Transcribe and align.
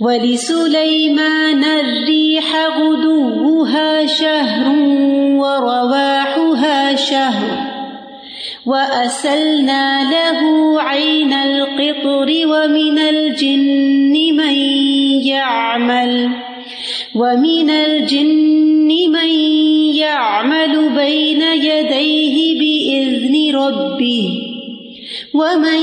وَلِسُلَيْمَانَ 0.00 1.64
الرِّيحَ 1.64 2.48
غُدُوُّهَا 2.78 4.06
شَهْرٌ 4.06 4.66
وَرَوَاحُهَا 5.38 6.94
شَهْرٌ 6.94 7.74
وَأَسَلْنَا 8.66 10.10
لَهُ 10.10 10.40
عَيْنَ 10.80 11.32
الْقِطْرِ 11.32 12.26
وَمِنَ 12.26 12.98
الْجِنِّ 12.98 14.14
مَن 14.36 14.56
يَعْمَلُ 15.26 16.30
وَمِنَ 17.14 17.70
الْجِنِّ 17.70 18.90
مَن 19.14 19.30
يَعْمَلُ 19.94 20.74
بَيْنَ 20.96 21.42
يَدَيْهِ 21.42 22.36
بِإِذْنِ 22.60 23.34
رَبِّهِ 23.56 24.53
ومن 25.36 25.78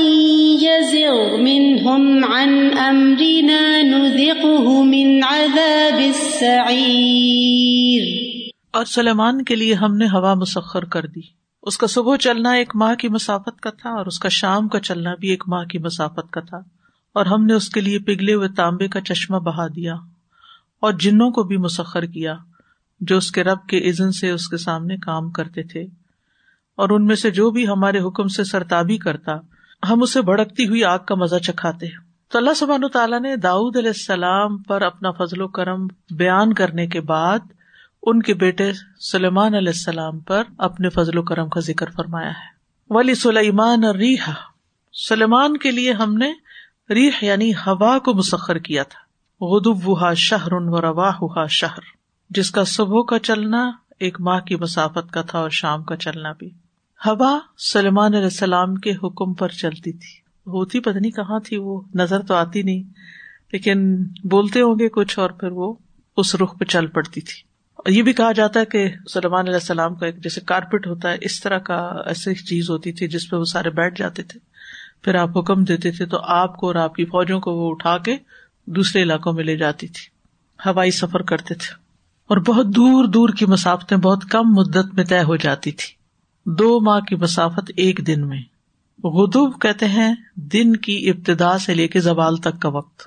يزغ 0.60 1.40
منهم 1.40 2.32
عن 2.32 2.78
أمرنا 2.78 3.82
نذقه 3.82 4.84
من 4.84 5.24
عذاب 5.24 5.98
السعير 5.98 8.32
اور 8.70 8.84
سلیمان 8.84 9.44
کے 9.44 9.56
لیے 9.56 9.74
ہم 9.74 9.96
نے 9.96 10.06
ہوا 10.06 10.34
مسخر 10.34 10.84
کر 10.84 11.06
دی۔ 11.06 11.20
اس 11.62 11.78
کا 11.78 11.86
صبح 11.86 12.16
چلنا 12.16 12.50
ایک 12.50 12.76
ماہ 12.76 12.94
کی 12.94 13.08
مسافت 13.08 13.60
کا 13.60 13.70
تھا 13.70 13.90
اور 13.90 14.06
اس 14.06 14.18
کا 14.18 14.28
شام 14.28 14.68
کا 14.68 14.80
چلنا 14.80 15.14
بھی 15.14 15.28
ایک 15.28 15.44
ماہ 15.48 15.64
کی 15.64 15.78
مسافت 15.78 16.30
کا 16.30 16.40
تھا۔ 16.40 16.60
اور 17.12 17.26
ہم 17.26 17.44
نے 17.44 17.54
اس 17.54 17.68
کے 17.68 17.80
لیے 17.80 17.98
پگھلے 17.98 18.34
ہوئے 18.34 18.48
تانبے 18.48 18.88
کا 18.88 19.00
چشمہ 19.00 19.36
بہا 19.36 19.66
دیا 19.66 19.94
اور 20.80 20.92
جنوں 20.92 21.30
کو 21.30 21.42
بھی 21.42 21.56
مسخر 21.56 22.04
کیا 22.04 22.34
جو 23.00 23.16
اس 23.16 23.30
کے 23.30 23.44
رب 23.44 23.68
کے 23.68 23.90
عزن 23.90 24.12
سے 24.12 24.30
اس 24.30 24.48
کے 24.48 24.56
سامنے 24.56 24.96
کام 24.96 25.30
کرتے 25.30 25.62
تھے۔ 25.62 26.01
اور 26.82 26.90
ان 26.90 27.06
میں 27.06 27.16
سے 27.16 27.30
جو 27.30 27.50
بھی 27.50 27.68
ہمارے 27.68 27.98
حکم 27.98 28.28
سے 28.28 28.44
سرتابی 28.44 28.98
کرتا، 28.98 29.32
ہم 29.90 30.02
اسے 30.02 30.22
بھڑکتی 30.22 30.68
ہوئی 30.68 30.84
آگ 30.84 30.98
کا 30.98 31.14
مزہ 31.14 31.36
چکھاتے 31.36 31.86
تو 32.28 32.38
اللہ 32.38 32.54
سبحان 32.56 32.88
تعالیٰ 32.92 33.20
نے 33.20 33.36
داؤد 33.36 33.76
علیہ 33.76 33.88
السلام 33.88 34.58
پر 34.58 34.82
اپنا 34.82 35.10
فضل 35.10 35.40
و 35.40 35.48
کرم 35.48 35.86
بیان 36.10 36.52
کرنے 36.52 36.86
کے 36.86 37.00
بعد 37.00 37.38
ان 38.02 38.22
کے 38.22 38.34
بیٹے 38.34 38.72
سلیمان 39.12 39.54
علیہ 39.54 39.68
السلام 39.68 40.20
پر 40.20 40.42
اپنے 40.58 40.88
فضل 40.88 41.18
و 41.18 41.22
کرم 41.22 41.48
کا 41.48 41.60
ذکر 41.60 41.90
فرمایا 41.90 42.30
ہے۔ 42.30 42.50
ولی 42.90 43.14
سلیمان 43.14 43.84
ریح 43.84 44.30
سلیمان 45.08 45.56
کے 45.56 45.70
لیے 45.70 45.92
ہم 45.92 46.16
نے 46.16 46.32
ریح 46.90 47.10
یعنی 47.22 47.52
ہوا 47.52 47.98
کو 47.98 48.14
مسخر 48.14 48.58
کیا 48.58 48.82
تھا۔ 48.82 49.00
غدب 49.44 50.14
شہر 50.14 50.52
و 50.52 50.80
روا 50.80 51.46
شہر، 51.46 51.80
جس 52.30 52.50
کا 52.50 52.64
صبح 52.64 53.02
کا 53.02 53.18
چلنا، 53.18 53.70
ایک 54.00 54.20
ماہ 54.20 54.40
کی 54.40 54.56
مسافت 54.56 55.12
کا 55.12 55.22
تھا 55.22 55.38
اور 55.38 55.50
شام 55.50 55.82
کا 55.82 55.96
چلنا 55.96 56.32
بھی۔ 56.38 56.61
ہوا 57.06 57.38
سلمان 57.58 58.14
علیہ 58.14 58.24
السلام 58.24 58.74
کے 58.74 58.90
حکم 58.90 59.34
پر 59.34 59.48
چلتی 59.48 59.92
تھی۔ 59.92 60.22
ہوتی 60.46 60.80
پتنی 60.80 61.10
کہاں 61.10 61.40
تھی 61.40 61.56
وہ، 61.56 61.80
نظر 61.94 62.20
تو 62.20 62.34
آتی 62.34 62.62
نہیں، 62.62 62.82
لیکن 63.52 64.04
بولتے 64.04 64.60
ہوں 64.60 64.74
گے 64.78 64.88
کچھ 64.88 65.18
اور 65.18 65.30
پھر 65.30 65.48
وہ 65.48 65.74
اس 66.16 66.34
رخ 66.34 66.58
پہ 66.58 66.64
چل 66.64 66.86
پڑتی 66.86 67.20
تھی۔ 67.20 67.42
اور 67.76 67.90
یہ 67.90 68.02
بھی 68.02 68.12
کہا 68.12 68.32
جاتا 68.32 68.60
ہے 68.60 68.64
کہ 68.64 68.88
سلمان 69.12 69.40
علیہ 69.40 69.54
السلام 69.54 69.94
کا 69.94 70.06
ایک 70.06 70.22
جیسے 70.22 70.40
کارپیٹ 70.40 70.86
ہوتا 70.86 71.10
ہے، 71.10 71.16
اس 71.20 71.40
طرح 71.40 71.58
کا 71.58 71.74
ایسی 72.06 72.34
چیز 72.34 72.70
ہوتی 72.70 72.92
تھی 72.92 73.08
جس 73.08 73.30
پہ 73.30 73.36
وہ 73.36 73.44
سارے 73.44 73.70
بیٹھ 73.70 73.98
جاتے 73.98 74.22
تھے۔ 74.22 74.40
پھر 75.02 75.14
آپ 75.14 75.38
حکم 75.38 75.64
دیتے 75.64 75.90
تھے 75.90 76.06
تو 76.06 76.18
آپ 76.22 76.56
کو 76.56 76.66
اور 76.66 76.74
آپ 76.74 76.94
کی 76.94 77.04
فوجوں 77.04 77.40
کو 77.40 77.52
وہ 77.52 77.70
اٹھا 77.70 77.98
کے 77.98 78.16
دوسرے 78.66 79.02
علاقوں 79.02 79.32
میں 79.32 79.44
لے 79.44 79.56
جاتی 79.56 79.86
تھی۔ 79.86 80.08
ہوائی 80.66 80.90
سفر 80.90 81.22
کرتے 81.22 81.54
تھے 81.54 81.74
اور 82.28 82.36
بہت 82.36 82.66
دور 82.66 83.04
دور 83.04 83.28
کی 83.28 83.46
مسافتیں 83.46 83.96
بہت 83.96 84.24
کم 84.30 84.42
مدت 84.44 84.94
میں 84.94 85.04
طے 85.04 85.22
ہو 85.22 85.36
جاتی 85.36 85.70
تھی۔ 85.70 86.01
دو 86.46 86.80
ماہ 86.80 87.00
کی 87.00 87.16
مسافت 87.16 87.70
ایک 87.76 88.00
دن 88.06 88.28
میں۔ 88.28 88.42
غدوب 89.04 89.60
کہتے 89.60 89.88
ہیں 89.88 90.14
دن 90.34 90.76
کی 90.76 91.10
ابتدا 91.10 91.58
سے 91.58 91.74
لے 91.74 91.88
کے 91.88 92.00
زوال 92.00 92.36
تک 92.36 92.60
کا 92.60 92.68
وقت۔ 92.68 93.02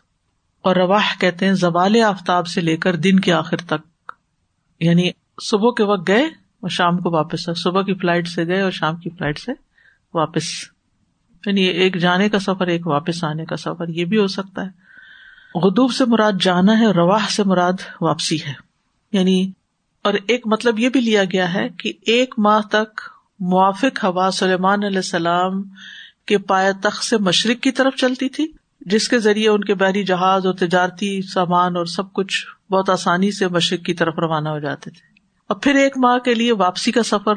اور 0.61 0.75
رواح 0.75 1.19
کہتے 1.19 1.45
ہیں 1.45 1.53
زوال 1.53 2.02
آفتاب 2.02 2.47
سے 2.47 2.61
لے 2.61 2.77
کر 2.77 2.95
دن 2.95 3.19
کے 3.19 3.33
آخر 3.33 3.58
تک۔ 3.58 4.11
یعنی 4.80 5.09
صبح 5.44 5.69
کے 5.77 5.83
وقت 5.83 6.08
گئے 6.08 6.23
اور 6.25 6.69
شام 6.69 6.97
کو 6.97 7.11
واپس 7.11 7.50
صبح 7.58 7.81
کی 7.81 7.94
فلائٹ 7.94 8.27
سے 8.27 8.47
گئے 8.47 8.61
اور 8.61 8.71
شام 8.71 8.95
کی 8.95 9.10
فلائٹ 9.10 9.39
سے 9.39 9.52
واپس۔ 10.14 10.43
یعنی 11.45 11.61
ایک 11.61 11.95
جانے 11.95 12.30
کا 12.30 12.39
سفر، 12.39 12.67
ایک 12.67 12.87
واپس 12.87 13.23
آنے 13.23 13.45
کا 13.45 13.58
سفر، 13.58 13.87
یہ 13.87 14.05
بھی 14.05 14.17
ہو 14.17 14.27
سکتا 14.27 14.65
ہے۔ 14.65 14.86
غدوب 15.55 15.93
سے 15.93 16.05
مراد 16.08 16.31
جانا 16.42 16.80
ہے 16.80 16.86
اور 16.86 16.95
رواح 16.95 17.26
سے 17.30 17.43
مراد 17.43 17.73
واپسی 18.02 18.37
ہے۔ 18.48 18.54
یعنی 19.11 19.52
اور 20.04 20.14
ایک 20.14 20.48
مطلب 20.48 20.80
یہ 20.80 20.89
بھی 20.89 21.02
لیا 21.02 21.23
گیا 21.23 21.54
ہے 21.54 21.70
کہ 21.70 21.93
ایک 22.02 22.36
ماہ 22.37 22.61
تک 22.61 23.02
موافق 23.40 24.04
ہوا 24.04 24.30
سلیمان 24.34 24.84
علیہ 24.84 24.98
السلام 24.98 25.64
کے 26.26 26.38
پایا 26.38 26.72
تخت 26.84 27.04
سے 27.04 27.18
مشرق 27.18 27.64
کی 27.64 27.72
طرف 27.72 27.94
چلتی 27.96 28.30
تھی، 28.30 28.48
جس 28.82 29.08
کے 29.08 29.20
ذریعے 29.20 29.50
ان 29.50 29.64
کے 29.64 29.73
بحری 29.73 30.04
جہاز 30.04 30.46
اور 30.46 30.54
تجارتی 30.54 31.22
سامان 31.22 31.76
اور 31.76 31.86
سب 31.86 32.14
کچھ 32.14 32.46
بہت 32.72 32.90
آسانی 32.90 33.32
سے 33.32 33.48
مشرق 33.48 33.86
کی 33.86 33.94
طرف 33.94 34.14
روانہ 34.18 34.50
ہو 34.50 34.60
جاتے 34.60 34.92
تھے۔ 34.92 35.20
اور 35.48 35.58
پھر 35.58 35.76
ایک 35.76 35.98
ماہ 35.98 36.18
کے 36.18 36.34
لیے 36.34 36.52
واپسی 36.52 36.92
کا 36.92 37.04
سفر 37.04 37.34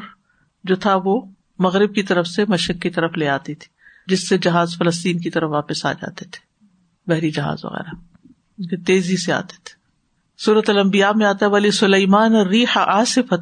جو 0.63 0.75
تھا 0.75 0.97
وہ 1.05 1.21
مغرب 1.59 1.95
کی 1.95 2.03
طرف 2.03 2.27
سے 2.27 2.45
مشرق 2.47 2.81
کی 2.81 2.89
طرف 2.89 3.17
لے 3.17 3.27
آتی 3.27 3.55
تھی، 3.55 3.67
جس 4.07 4.29
سے 4.29 4.37
جہاز 4.37 4.77
فلسطین 4.77 5.19
کی 5.19 5.29
طرف 5.29 5.49
واپس 5.49 5.85
آ 5.85 5.93
جاتے 5.93 6.25
تھے، 6.25 6.65
بحری 7.07 7.31
جہاز 7.31 7.65
وغیرہ 7.65 7.95
تیزی 8.85 9.17
سے 9.17 9.33
آتے 9.33 9.53
تھے۔ 9.63 9.78
صورت 10.45 10.69
المبیا 10.69 11.11
میں 11.15 11.25
آتا 11.25 11.47
ولی 11.47 11.71
سلیمان 11.71 12.35
ریح 12.35 12.71
آصف 12.75 13.33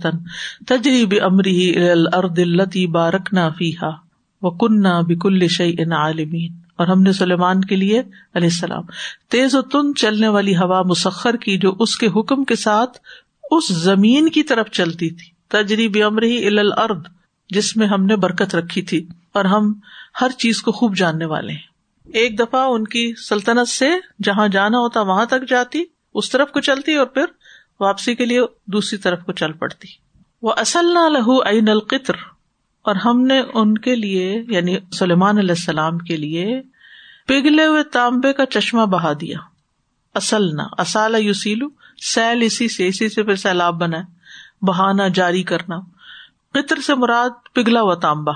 تجریب 0.68 1.16
امری 1.22 1.90
ارد 2.14 2.40
التی 2.40 2.88
بارکنا 2.88 3.50
فیحا 3.50 3.90
و 4.42 4.50
کنہ 4.50 5.02
بکل 5.02 5.48
شعی 5.48 5.74
ان 5.80 5.92
عالمین۔ 5.92 6.54
اور 6.76 6.88
ہم 6.88 7.02
نے 7.02 7.14
سلیمان 7.14 7.62
کے 7.62 7.76
لیے 7.76 8.00
علیہ 8.00 8.48
السلام 8.48 8.84
تیز 9.30 9.56
و 9.56 9.62
تند 9.62 9.94
چلنے 9.98 10.28
والی 10.28 10.56
ہوا 10.56 10.82
مسخر 10.82 11.36
کی 11.36 11.58
جو 11.58 11.76
اس 11.80 11.98
کے 11.98 12.08
حکم 12.08 12.44
کے 12.44 12.56
ساتھ 12.56 12.98
اس 13.52 13.68
زمین 13.68 14.30
کی 14.30 14.44
طرف 14.44 14.70
چلتی 14.70 15.10
تھی۔ 15.10 15.28
تجریب 15.48 15.98
امری 16.06 16.48
الارض، 16.48 17.02
جس 17.50 17.78
میں 17.78 17.88
ہم 17.88 18.06
نے 18.06 18.16
برکت 18.16 18.56
رکھی 18.56 18.82
تھی۔ 18.82 19.08
اور 19.34 19.46
ہم 19.46 19.74
ہر 20.22 20.30
چیز 20.38 20.62
کو 20.62 20.72
خوب 20.72 20.96
جاننے 20.96 21.26
والے 21.26 21.52
ہیں۔ 21.52 21.68
ایک 22.14 22.40
دفعہ 22.40 22.62
ان 22.62 22.84
کی 22.84 23.14
سلطنت 23.30 23.68
سے 23.68 23.90
جہاں 24.24 24.48
جانا 24.48 24.78
ہوتا، 24.78 25.02
وہاں 25.02 25.26
تک 25.26 25.50
جاتی۔ 25.50 25.97
اس 26.18 26.30
طرف 26.30 26.52
کو 26.52 26.60
چلتی 26.60 26.96
اور 26.96 27.06
پھر 27.06 27.26
واپسی 27.80 28.16
کے 28.16 28.26
لیے 28.26 28.42
دوسری 28.66 28.98
طرف 28.98 29.24
کو 29.26 29.32
چل 29.32 29.52
پڑتی۔ 29.52 29.88
وہ 30.42 30.54
اصل 30.58 30.86
نہ 30.86 31.10
لہو 31.10 31.44
عین 31.44 31.70
القطر۔ 31.70 32.16
اور 32.82 32.96
ہم 32.96 33.22
نے 33.22 33.42
ان 33.54 33.78
کے 33.78 33.96
لیے 33.96 34.44
یعنی 34.48 34.78
سلیمان 34.92 35.38
علیہ 35.38 35.56
السلام 35.58 35.98
کے 35.98 36.18
لیے 36.18 36.62
پگھلے 37.28 37.66
ہوئے 37.66 37.84
تانبے 37.84 38.34
کا 38.34 38.46
چشمہ 38.46 38.86
بہا 38.86 39.14
دیا۔ 39.14 39.38
اصل 40.16 40.56
نہ 40.56 40.62
اصال 40.78 41.16
یوسیلو 41.20 41.68
سیل 42.16 42.42
اسی 42.42 42.68
سے 42.68 42.88
اسی 42.88 43.10
سے 43.10 43.24
پھر 43.24 43.36
سیلاب 43.36 43.76
بنا 43.76 43.98
بہانا، 44.62 45.08
جاری 45.08 45.44
کرنا۔ 45.44 45.76
قطر 46.54 46.80
سے 46.80 46.96
مراد 46.96 47.30
پگھلا 47.54 47.82
ہوا 47.82 47.96
تانبا 47.96 48.32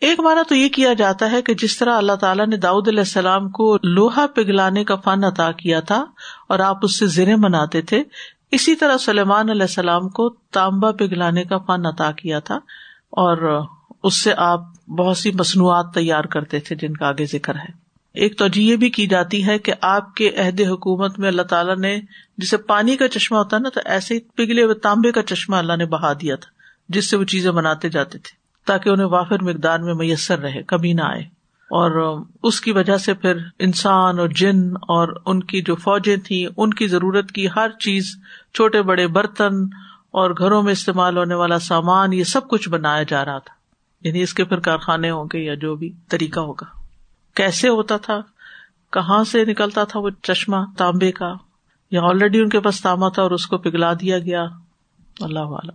ایک 0.00 0.20
مانا 0.20 0.42
تو 0.48 0.54
یہ 0.54 0.68
کیا 0.68 0.92
جاتا 0.92 1.30
ہے 1.30 1.42
کہ 1.42 1.54
جس 1.54 1.78
طرح 1.78 1.96
اللہ 1.96 2.12
تعالیٰ 2.12 2.46
نے 2.46 2.56
داؤد 2.56 2.88
علیہ 2.88 3.00
السلام 3.00 3.48
کو 3.48 3.78
لوہا 3.82 4.26
پگھلانے 4.26 4.84
کا 4.84 4.96
فن 4.96 5.24
عطا 5.24 5.52
کیا 5.52 5.80
تھا 5.80 6.04
اور 6.50 6.58
آپ 6.58 6.78
اس 6.82 6.98
سے 6.98 7.06
زرے 7.06 7.36
مناتے 7.36 7.82
تھے۔ 7.82 8.02
اسی 8.50 8.74
طرح 8.74 8.96
سلیمان 8.96 9.50
علیہ 9.50 9.62
السلام 9.62 10.08
کو 10.08 10.28
تانبا 10.50 10.90
پگھلانے 10.92 11.44
کا 11.44 11.58
فن 11.58 11.86
عطا 11.86 12.10
کیا 12.12 12.38
تھا 12.38 12.54
اور 13.16 13.62
اس 14.02 14.22
سے 14.22 14.32
آپ 14.36 14.60
بہت 14.98 15.16
سی 15.16 15.30
مصنوعات 15.32 15.94
تیار 15.94 16.24
کرتے 16.24 16.60
تھے 16.60 16.76
جن 16.76 16.92
کا 16.92 17.08
آگے 17.08 17.24
ذکر 17.24 17.54
ہے۔ 17.54 17.72
ایک 18.14 18.38
توجہ 18.38 18.60
یہ 18.60 18.76
بھی 18.76 18.90
کی 18.90 19.06
جاتی 19.06 19.46
ہے 19.46 19.58
کہ 19.58 19.72
آپ 19.80 20.14
کے 20.14 20.30
عہد 20.36 20.60
حکومت 20.60 21.18
میں 21.18 21.28
اللہ 21.28 21.42
تعالیٰ 21.42 21.76
نے 21.76 22.00
جسے 22.38 22.56
پانی 22.56 22.96
کا 22.96 23.08
چشمہ 23.08 23.38
ہوتا 23.38 23.56
ہے 23.56 23.62
نا، 23.62 23.68
تو 23.68 23.80
ایسے 23.84 24.14
ہی 24.14 24.20
پگھلے 24.20 24.62
ہوئے 24.62 24.74
تانبے 24.74 25.12
کا 25.12 25.22
چشمہ 25.22 25.56
اللہ 25.56 25.76
نے 25.76 25.86
بہا 25.86 26.12
دیا 26.12 26.36
تھا، 26.36 26.50
جس 26.88 27.10
سے 27.10 27.16
وہ 27.16 27.24
چیزیں 27.24 27.50
بناتے 27.50 27.88
جاتے 27.88 28.18
تھے، 28.18 28.32
تاکہ 28.66 28.88
انہیں 28.88 29.06
وافر 29.06 29.42
مقدار 29.42 29.78
میں 29.78 29.94
میسر 29.94 30.38
رہے، 30.38 30.62
کبھی 30.62 30.92
نہ 30.92 31.02
آئے۔ 31.02 31.39
اور 31.70 32.20
اس 32.42 32.60
کی 32.60 32.72
وجہ 32.72 32.96
سے 32.96 33.14
پھر 33.14 33.36
انسان 33.58 34.18
اور 34.18 34.28
جن 34.28 34.70
اور 34.76 35.08
ان 35.26 35.42
کی 35.42 35.62
جو 35.62 35.74
فوجیں 35.74 36.16
تھیں، 36.16 36.46
ان 36.56 36.74
کی 36.74 36.86
ضرورت 36.86 37.32
کی 37.32 37.46
ہر 37.56 37.70
چیز، 37.70 38.16
چھوٹے 38.54 38.82
بڑے 38.82 39.06
برتن 39.06 39.54
اور 40.10 40.30
گھروں 40.30 40.62
میں 40.62 40.72
استعمال 40.72 41.16
ہونے 41.16 41.34
والا 41.34 41.58
سامان، 41.58 42.12
یہ 42.12 42.24
سب 42.24 42.48
کچھ 42.48 42.68
بنایا 42.68 43.02
جا 43.02 43.24
رہا 43.24 43.38
تھا۔ 43.38 43.54
یعنی 44.08 44.22
اس 44.22 44.34
کے 44.34 44.44
پھر 44.44 44.58
کارخانے 44.58 45.10
ہوں 45.10 45.24
گے 45.32 45.38
یا 45.38 45.54
جو 45.54 45.76
بھی 45.76 45.92
طریقہ 46.08 46.40
ہوگا۔ 46.40 46.64
کیسے 47.34 47.68
ہوتا 47.68 47.96
تھا؟ 47.96 48.20
کہاں 48.92 49.24
سے 49.24 49.44
نکلتا 49.44 49.84
تھا 49.84 50.00
وہ 50.00 50.10
چشمہ 50.22 50.56
تانبے 50.76 51.12
کا؟ 51.12 51.34
یا 51.90 52.02
آلریڈی 52.02 52.40
ان 52.40 52.48
کے 52.48 52.60
پاس 52.60 52.80
تانبا 52.80 53.08
تھا 53.08 53.22
اور 53.22 53.30
اس 53.30 53.46
کو 53.46 53.58
پگھلا 53.58 53.92
دیا 53.92 54.18
گیا؟ 54.18 54.44
اللہ 55.20 55.38
عالم 55.38 55.74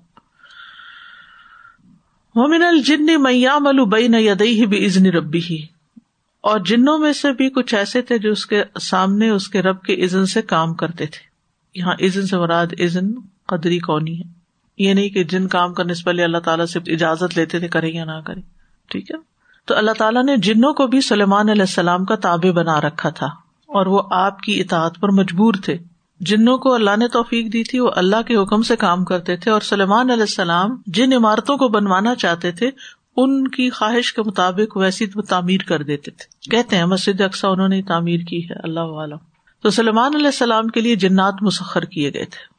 ومن 2.36 2.64
الجن 2.64 3.22
میام 3.22 3.64
ملو 3.64 3.86
بئی 3.86 4.08
نہ 4.08 4.18
یدئی 4.18 4.66
بھی 4.66 4.86
ازن 4.86 5.06
ربی 5.06 5.42
ہی 5.50 5.75
اور 6.46 6.60
جنوں 6.60 6.98
میں 6.98 7.14
سے 7.14 7.34
بھی 7.34 7.50
کچھ 7.50 7.76
ایسے 7.76 8.02
تھے 8.02 8.18
جو 8.18 8.32
اس 8.32 8.46
کے 8.46 8.64
سامنے، 8.82 9.30
اس 9.30 9.48
کے 9.48 9.62
رب 9.62 9.82
کے 9.82 10.06
عزن 10.06 10.26
سے 10.26 10.42
کام 10.42 10.74
کرتے 10.74 11.06
تھے۔ 11.06 11.20
یہاں 11.80 11.94
عزن 11.94 12.28
سے 12.28 12.38
مراد 12.38 12.68
عزن 12.80 13.12
قدری 13.48 13.80
کونی 13.80 14.20
ہے۔ 14.20 14.24
یہ 14.78 14.94
نہیں 14.94 15.10
کہ 15.10 15.24
جن 15.24 15.48
کام 15.48 15.74
کرنے 15.74 15.94
سے 15.94 16.04
پہلے 16.04 16.24
اللہ 16.24 16.38
تعالیٰ 16.38 16.66
سے 16.66 16.80
اجازت 16.88 17.38
لیتے 17.38 17.60
تھے، 17.60 17.68
کریں 17.68 17.92
یا 17.92 18.06
نہ 18.06 18.22
کریں۔ 18.26 18.42
ٹھیک 18.90 19.12
ہے؟ 19.12 19.16
تو 19.66 19.76
اللہ 19.76 19.92
تعالیٰ 19.98 20.26
نے 20.26 20.38
جنوں 20.38 20.74
کو 20.74 20.88
بھی 20.88 21.02
سلیمان 21.02 21.50
علیہ 21.50 21.62
السلام 21.62 22.06
کا 22.06 22.16
تابے 22.16 22.52
بنا 22.52 22.82
رکھا 22.82 23.10
تھا 23.10 23.26
اور 23.66 23.86
وہ 23.86 24.02
آپ 24.12 24.40
کی 24.40 24.62
اطاعت 24.62 25.00
پر 25.00 25.10
مجبور 25.10 25.54
تھے۔ 25.54 25.78
جنوں 26.20 26.58
کو 26.58 26.74
اللہ 26.74 26.98
نے 26.98 27.08
توفیق 27.08 27.54
دی 27.54 27.64
تھی، 27.64 27.80
وہ 27.80 27.92
اللہ 27.96 28.22
کے 28.22 28.36
حکم 28.36 28.62
سے 28.62 28.76
کام 28.76 29.04
کرتے 29.04 29.38
تھے 29.38 29.52
اور 29.52 29.62
سلمان 29.62 30.10
علیہ 30.10 30.22
السلام 30.22 30.82
جن 30.88 31.14
عمارتوں 31.14 31.58
کو 31.58 31.68
بنوانا 31.68 32.16
چاہتے 32.16 32.52
تھے 32.52 32.72
ان 33.16 33.48
کی 33.48 33.70
خواہش 33.70 34.14
کے 34.14 34.22
مطابق 34.22 34.78
ویسی 34.78 35.06
تعمیر 35.30 35.62
کر 35.68 35.84
دیتے 35.84 36.12
تھے۔ 36.12 36.50
کہتے 36.52 36.78
ہیں، 36.78 36.86
مسجد 36.86 37.22
اقسا 37.22 37.48
انہوں 37.48 37.68
نے 37.68 37.82
تعمیر 37.82 38.20
کی 38.20 38.50
ہے، 38.50 38.60
اللہ 38.64 38.80
عالم 38.80 39.18
تو 39.62 39.70
سلمان 39.70 40.16
علیہ 40.16 40.26
السلام 40.26 40.68
کے 40.68 40.82
لیے 40.82 40.96
جنات 40.96 41.34
مسخر 41.42 41.86
کیے 41.86 42.14
گئے 42.14 42.26
تھے۔ 42.26 42.54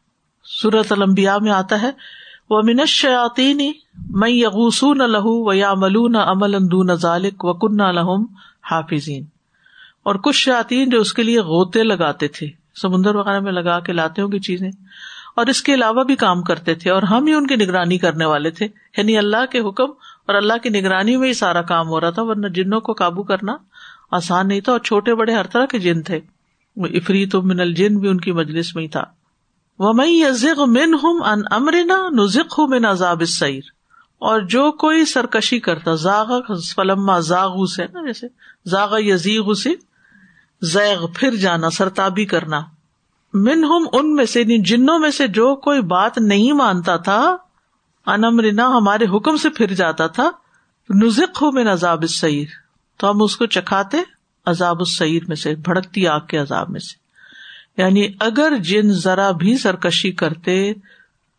سورت 0.44 0.92
المبیا 0.92 1.38
میں 1.38 1.52
آتا 1.52 1.82
ہے 1.82 1.90
وہ 2.50 2.62
منش 2.64 3.06
میں 4.10 4.30
یغوسون 4.30 4.98
لہو 4.98 5.48
و 5.48 5.52
یا 5.52 5.74
ملون 5.74 6.16
امل 6.16 6.54
اندون 6.54 6.94
ذالک 6.94 7.44
و 7.44 7.52
کن 7.52 7.94
لہم 7.94 8.24
حافظین۔ 8.70 9.24
اور 10.02 10.14
کچھ 10.14 10.36
شاطین 10.36 10.90
جو 10.90 11.00
اس 11.00 11.12
کے 11.12 11.22
لیے 11.22 11.40
غوطے 11.40 11.82
لگاتے 11.82 12.28
تھے، 12.28 12.46
سمندر 12.82 13.14
وغیرہ 13.14 13.40
میں 13.40 13.52
لگا 13.52 13.80
کے 13.80 13.92
لاتے 13.92 14.22
ہوں 14.22 14.32
گی 14.32 14.38
چیزیں، 14.38 14.70
اور 15.36 15.46
اس 15.46 15.62
کے 15.62 15.74
علاوہ 15.74 16.04
بھی 16.04 16.16
کام 16.16 16.42
کرتے 16.42 16.74
تھے، 16.74 16.90
اور 16.90 17.02
ہم 17.02 17.26
ہی 17.26 17.34
ان 17.34 17.46
کی 17.46 17.56
نگرانی 17.56 17.98
کرنے 17.98 18.24
والے 18.24 18.50
تھے۔ 18.50 18.66
یعنی 18.98 19.18
اللہ 19.18 19.46
کے 19.50 19.58
حکم 19.58 19.92
اور 20.26 20.34
اللہ 20.34 20.52
کی 20.62 20.68
نگرانی 20.68 21.16
میں 21.16 21.28
ہی 21.28 21.34
سارا 21.34 21.62
کام 21.62 21.88
ہو 21.88 22.00
رہا 22.00 22.10
تھا، 22.10 22.22
ورنہ 22.22 22.46
جنوں 22.46 22.80
کو 22.80 22.92
قابو 22.92 23.22
کرنا 23.22 23.56
آسان 24.10 24.48
نہیں 24.48 24.60
تھا 24.60 24.72
اور 24.72 24.80
چھوٹے 24.80 25.14
بڑے 25.14 25.34
ہر 25.34 25.46
طرح 25.46 25.66
کے 25.66 25.78
جن 25.78 26.02
تھے۔ 26.02 26.20
افریت 26.76 27.34
و 27.34 27.42
من 27.42 27.60
الجن 27.60 27.98
بھی 27.98 28.08
ان 28.08 28.20
کی 28.20 28.32
مجلس 28.32 28.74
میں 28.74 28.82
ہی 28.82 28.88
تھا۔ 28.88 29.04
وہ 29.78 29.92
میں 29.92 30.06
یزغ 30.06 30.64
من 30.68 30.94
ہوں 30.94 31.20
ان 31.24 31.42
امرنا 31.50 32.08
نزق 32.10 32.58
ہوں 32.58 32.68
من 32.68 32.84
عذاب 32.84 33.22
سعیر 33.24 33.62
اور 34.18 34.40
جو 34.40 34.72
کوئی 34.72 35.04
سرکشی 35.04 35.58
کرتا، 35.58 35.94
زاغ، 35.94 36.40
فلما 36.74 37.18
زاغ 37.18 37.64
سے، 37.64 37.84
نا 37.92 38.06
جیسے 38.06 38.26
زاغ 38.68 38.94
یزیغ 38.98 39.52
سے 39.52 39.70
زیغ، 40.62 41.06
پھر 41.14 41.34
جانا، 41.34 41.70
سرتابی 41.70 42.24
کرنا۔ 42.24 42.60
من 43.34 43.64
ہم 43.64 43.86
ان 43.92 44.14
میں 44.14 44.24
سے 44.24 44.40
یعنی 44.40 44.58
جنوں 44.58 44.98
میں 44.98 45.10
سے 45.10 45.28
جو 45.28 45.54
کوئی 45.56 45.80
بات 45.80 46.18
نہیں 46.18 46.52
مانتا 46.52 46.96
تھا 46.96 47.36
ان 48.06 48.24
امرنا، 48.24 48.68
ہمارے 48.68 49.16
حکم 49.16 49.36
سے 49.36 49.50
پھر 49.50 49.66
جاتا 49.66 50.06
تھا، 50.06 50.30
نزق 50.90 51.42
ہو 51.42 51.52
من 51.52 51.68
عذاب 51.68 52.04
سعیر 52.08 52.46
تو 52.96 53.10
ہم 53.10 53.22
اس 53.22 53.36
کو 53.36 53.46
چکھاتے، 53.46 53.96
عذاب 54.46 54.76
السعیر 54.78 55.22
میں 55.28 55.36
سے، 55.36 55.54
بھڑکتی 55.54 56.08
آگ 56.08 56.20
کے 56.20 56.38
عذاب 56.38 56.70
میں 56.70 56.80
سے۔ 56.80 57.06
یعنی 57.82 58.08
اگر 58.20 58.56
جن 58.56 58.92
ذرا 58.92 59.30
بھی 59.30 59.58
سرکشی 59.58 60.12
کرتے، 60.12 60.72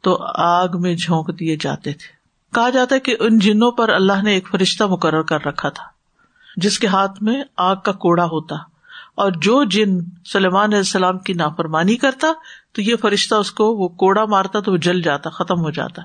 تو 0.02 0.18
آگ 0.36 0.68
میں 0.80 0.96
جھونک 0.96 1.40
دیے 1.40 1.58
جاتے 1.60 1.94
تھے۔ 1.94 2.18
کہا 2.54 2.70
جاتا 2.70 2.96
ہے 2.96 3.00
کہ 3.00 3.16
ان 3.20 3.40
جنوں 3.40 3.72
پر 3.72 3.90
اللہ 3.90 4.22
نے 4.24 4.31
ایک 4.31 4.48
فرشتہ 4.52 4.84
مقرر 4.84 5.22
کر 5.22 5.46
رکھا 5.46 5.70
تھا، 5.70 5.84
جس 6.58 6.80
کے 6.80 6.88
ہاتھ 6.88 7.24
میں 7.24 7.44
آگ 7.58 7.75
کا 7.75 7.92
کوڑا 7.92 8.25
ہوتا۔ 8.25 8.56
اور 9.16 9.31
جو 9.31 9.63
جن 9.63 10.00
سلیمان 10.25 10.63
علیہ 10.63 10.78
السلام 10.78 11.20
کی 11.20 11.34
نافرمانی 11.34 11.96
کرتا، 11.96 12.28
تو 12.72 12.81
یہ 12.81 12.96
فرشتہ 13.02 13.36
اس 13.36 13.52
کو 13.52 13.75
وہ 13.75 13.88
کوڑا 13.88 14.25
مارتا 14.25 14.60
تو 14.60 14.72
وہ 14.72 14.78
جل 14.78 15.02
جاتا، 15.02 15.30
ختم 15.30 15.60
ہو 15.60 15.70
جاتا۔ 15.70 16.02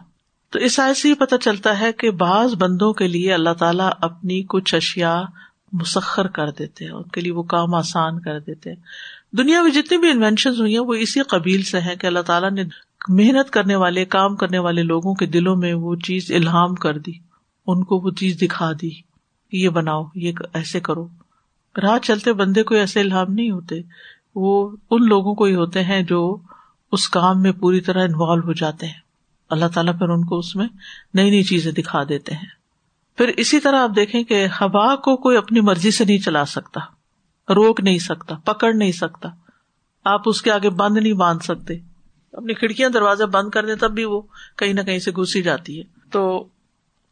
تو 0.53 0.59
اس 0.59 0.81
آئے 0.81 0.95
سے 0.95 1.09
یہ 1.09 1.15
پتا 1.15 1.39
چلتا 1.39 1.81
ہے 1.81 1.93
کہ 1.93 2.11
بعض 2.11 2.55
بندوں 2.55 2.93
کے 2.93 3.09
لیے 3.09 3.35
اللہ 3.35 3.55
تعالیٰ 3.59 3.91
اپنی 4.01 4.43
کچھ 4.49 4.75
اشیا 4.75 5.23
مسخر 5.73 6.27
کر 6.27 6.51
دیتے 6.51 6.85
ہیں، 6.85 6.93
ان 6.93 7.03
کے 7.03 7.21
لیے 7.21 7.33
وہ 7.33 7.43
کام 7.43 7.75
آسان 7.75 8.21
کر 8.21 8.41
دیتے 8.41 8.71
ہیں۔ 8.71 8.77
دنیا 9.37 9.63
میں 9.63 9.71
جتنی 9.71 9.99
بھی 9.99 10.11
انوینشن 10.11 10.51
ہوئی 10.51 10.73
ہیں، 10.73 10.83
وہ 10.83 10.95
اسی 10.95 11.21
قبیل 11.21 11.63
سے 11.63 11.81
ہیں 11.81 11.95
کہ 11.95 12.07
اللہ 12.07 12.21
تعالیٰ 12.21 12.51
نے 12.51 12.65
محنت 13.09 13.51
کرنے 13.51 13.75
والے، 13.75 14.05
کام 14.05 14.37
کرنے 14.37 14.59
والے 14.59 14.83
لوگوں 14.83 15.15
کے 15.15 15.27
دلوں 15.27 15.57
میں 15.57 15.75
وہ 15.75 15.95
چیز 15.97 16.33
الہام 16.33 16.75
کر 16.75 16.99
دی، 16.99 17.13
ان 17.67 17.85
کو 17.85 17.99
وہ 17.99 18.11
چیز 18.11 18.41
دکھا 18.43 18.73
دی، 18.83 18.91
یہ 19.53 19.69
بناؤ، 19.69 20.03
یہ 20.15 20.33
ایسے 20.55 20.81
کرو۔ 20.81 21.09
راہ 21.83 21.99
چلتے 21.99 22.33
بندے 22.33 22.63
کو 22.63 22.75
ایسے 22.75 23.01
الہام 23.01 23.33
نہیں 23.33 23.51
ہوتے، 23.51 23.81
وہ 24.35 24.77
ان 24.91 25.07
لوگوں 25.07 25.35
کو 25.35 25.45
ہی 25.45 25.55
ہوتے 25.55 25.85
ہیں 25.85 26.03
جو 26.03 26.37
اس 26.93 27.09
کام 27.09 27.43
میں 27.43 27.53
پوری 27.53 27.81
طرح 27.81 28.05
انوالو 28.05 28.43
ہو 28.43 28.53
جاتے 28.53 28.87
ہیں۔ 28.87 29.12
اللہ 29.53 29.67
تعالیٰ 29.75 29.99
پھر 29.99 30.09
ان 30.09 30.25
کو 30.25 30.39
اس 30.39 30.57
میں 30.57 30.67
نئی 31.15 31.31
نئی 31.31 31.43
چیزیں 31.43 31.73
دکھا 31.73 32.03
دیتے 32.09 32.35
ہیں۔ 32.35 32.63
پھر 33.17 33.29
اسی 33.37 33.61
طرح 33.61 33.77
آپ 33.77 33.91
دیکھیں 33.97 34.25
کہ 34.25 34.47
ہوا 34.47 34.97
کو 34.97 35.17
کوئی 35.17 35.37
اپنی 35.37 35.61
مرضی 35.61 35.91
سے 35.91 36.05
نہیں 36.05 36.19
چلا 36.19 36.45
سکتا، 36.45 36.81
روک 37.53 37.81
نہیں 37.81 37.99
سکتا، 37.99 38.35
پکڑ 38.45 38.73
نہیں 38.75 38.93
سکتا۔ 38.93 39.29
آپ 40.05 40.21
اس 40.27 40.43
کے 40.43 40.51
آگے 40.51 40.71
بند 40.71 40.97
نہیں 40.97 41.13
باندھ 41.13 41.45
سکتے۔ 41.45 41.75
اپنی 42.33 42.55
کھڑکیاں 42.55 42.89
دروازہ 42.89 43.25
بند 43.25 43.51
کر 43.51 43.67
دیں 43.67 43.75
تب 43.75 43.91
بھی 43.91 44.05
وہ 44.05 44.21
کہیں 44.57 44.73
نہ 44.73 44.81
کہیں 44.81 44.99
سے 44.99 45.11
گھسی 45.11 45.43
جاتی 45.43 45.79
ہے۔ 45.79 45.85
تو 46.11 46.47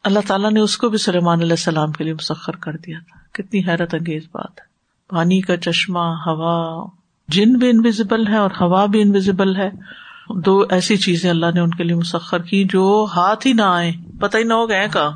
اللہ 0.03 0.19
تعالیٰ 0.27 0.51
نے 0.51 0.59
اس 0.59 0.77
کو 0.77 0.89
بھی 0.89 0.97
سلیمان 0.97 1.39
علیہ 1.39 1.51
السلام 1.51 1.91
کے 1.91 2.03
لیے 2.03 2.13
مسخر 2.13 2.55
کر 2.55 2.77
دیا 2.77 2.99
تھا۔ 3.07 3.19
کتنی 3.31 3.61
حیرت 3.67 3.93
انگیز 3.93 4.23
بات 4.31 4.59
ہے۔ 4.59 4.65
پانی 5.07 5.41
کا 5.41 5.57
چشمہ، 5.57 5.99
ہوا، 5.99 6.87
جن 7.27 7.53
بھی 7.53 7.69
انویزیبل 7.69 8.27
ہے 8.27 8.37
اور 8.37 8.51
ہوا 8.61 8.85
بھی 8.85 9.01
انویزیبل 9.01 9.55
ہے۔ 9.55 9.69
دو 10.29 10.65
ایسی 10.69 10.97
چیزیں 10.97 11.29
اللہ 11.29 11.45
نے 11.53 11.59
ان 11.59 11.69
کے 11.69 11.83
لیے 11.83 11.95
مسخر 11.95 12.41
کی 12.41 12.63
جو 12.63 13.07
ہاتھ 13.15 13.47
ہی 13.47 13.53
نہ 13.53 13.61
آئے 13.61 13.91
پتہ 14.19 14.37
ہی 14.37 14.43
نہ 14.43 14.53
ہو 14.53 14.69
گئے 14.69 14.87
کا 14.91 15.11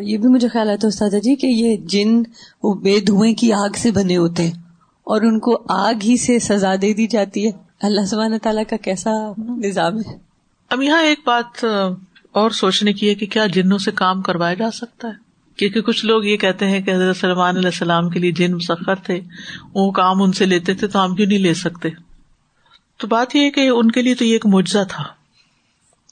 یہ 0.00 0.18
بھی 0.18 0.28
مجھے 0.28 0.48
خیال 0.48 0.70
آتا 0.70 0.88
استاد 0.88 1.10
جی 1.10 1.36
کہ 1.36 1.46
یہ 1.46 1.76
جن 1.76 2.22
وہ 2.62 2.74
بے 2.74 3.00
دھوئیں 3.00 3.34
کی 3.34 3.52
آگ 3.52 3.76
سے 3.76 3.90
بنے 3.90 4.16
ہوتے 4.16 4.42
ہیں 4.42 4.52
اور 5.04 5.22
ان 5.22 5.38
کو 5.38 5.62
آگ 5.68 5.94
ہی 6.04 6.16
سے 6.16 6.38
سزا 6.38 6.74
دے 6.82 6.92
دی 6.92 7.06
جاتی 7.06 7.46
ہے۔ 7.46 7.50
اللہ 7.82 8.06
سبحانہ 8.06 8.34
تعالیٰ 8.42 8.62
کا 8.70 8.76
کیسا 8.76 9.10
نظام 9.38 9.98
ہے۔ 9.98 10.18
اب 10.70 10.82
یہاں 10.82 11.02
ایک 11.02 11.20
بات 11.26 11.64
اور 12.32 12.50
سوچنے 12.50 12.92
کی 12.92 13.08
ہے 13.08 13.14
کہ 13.14 13.26
کیا 13.26 13.46
جنوں 13.46 13.78
سے 13.78 13.90
کام 13.90 14.22
کروایا 14.22 14.54
جا 14.54 14.70
سکتا 14.70 15.08
ہے؟ 15.08 15.12
کیونکہ 15.56 15.80
کچھ 15.80 16.06
لوگ 16.06 16.24
یہ 16.24 16.36
کہتے 16.36 16.68
ہیں 16.68 16.80
کہ 16.80 16.90
حضرت 16.90 17.16
سلمان 17.16 17.56
علیہ 17.56 17.68
السلام 17.68 18.08
کے 18.08 18.20
لیے 18.20 18.32
جن 18.32 18.54
مسخر 18.54 18.94
تھے 18.94 19.20
وہ 19.74 19.90
کام 19.90 20.22
ان 20.22 20.32
سے 20.32 20.46
لیتے 20.46 20.74
تھے 20.74 20.86
تو 20.86 21.04
ہم 21.04 21.14
کیوں 21.14 21.26
نہیں 21.26 21.38
لے 21.38 21.54
سکتے؟ 21.54 21.88
تو 22.98 23.06
بات 23.06 23.36
یہ 23.36 23.40
ہے 23.40 23.50
کہ 23.50 23.68
ان 23.68 23.90
کے 23.90 24.02
لیے 24.02 24.14
تو 24.14 24.24
یہ 24.24 24.32
ایک 24.32 24.46
معجزہ 24.46 24.78
تھا۔ 24.88 25.04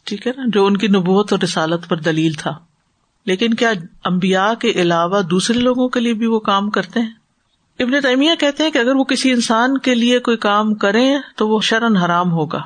ٹھیک 0.05 0.27
ہے 0.27 0.33
نا؟ 0.37 0.43
جو 0.47 0.67
ان 0.67 0.77
کی 0.77 0.89
نبوت 0.89 1.33
اور 1.33 1.41
رسالت 1.41 1.89
پر 1.89 1.97
دلیل 1.97 2.33
تھا۔ 2.33 2.59
لیکن 3.27 3.55
کیا 3.55 3.73
امبیا 4.05 4.55
کے 4.55 4.71
علاوہ 4.71 5.23
دوسرے 5.23 5.59
لوگوں 5.59 5.89
کے 5.89 6.01
لیے 6.01 6.15
بھی 6.15 6.27
وہ 6.27 6.41
کام 6.41 6.71
کرتے 6.71 7.01
ہیں؟ 7.01 7.11
ابن 7.79 8.01
تیمیہ 8.01 8.31
کہتے 8.39 8.63
ہیں 8.63 8.71
کہ 8.71 8.79
اگر 8.79 8.95
وہ 8.95 9.05
کسی 9.05 9.31
انسان 9.31 9.79
کے 9.79 9.95
لیے 9.95 10.19
کوئی 10.19 10.37
کام 10.37 10.75
کرے 10.75 11.17
تو 11.37 11.49
وہ 11.49 11.61
شرن 11.61 11.97
حرام 11.97 12.33
ہوگا۔ 12.33 12.63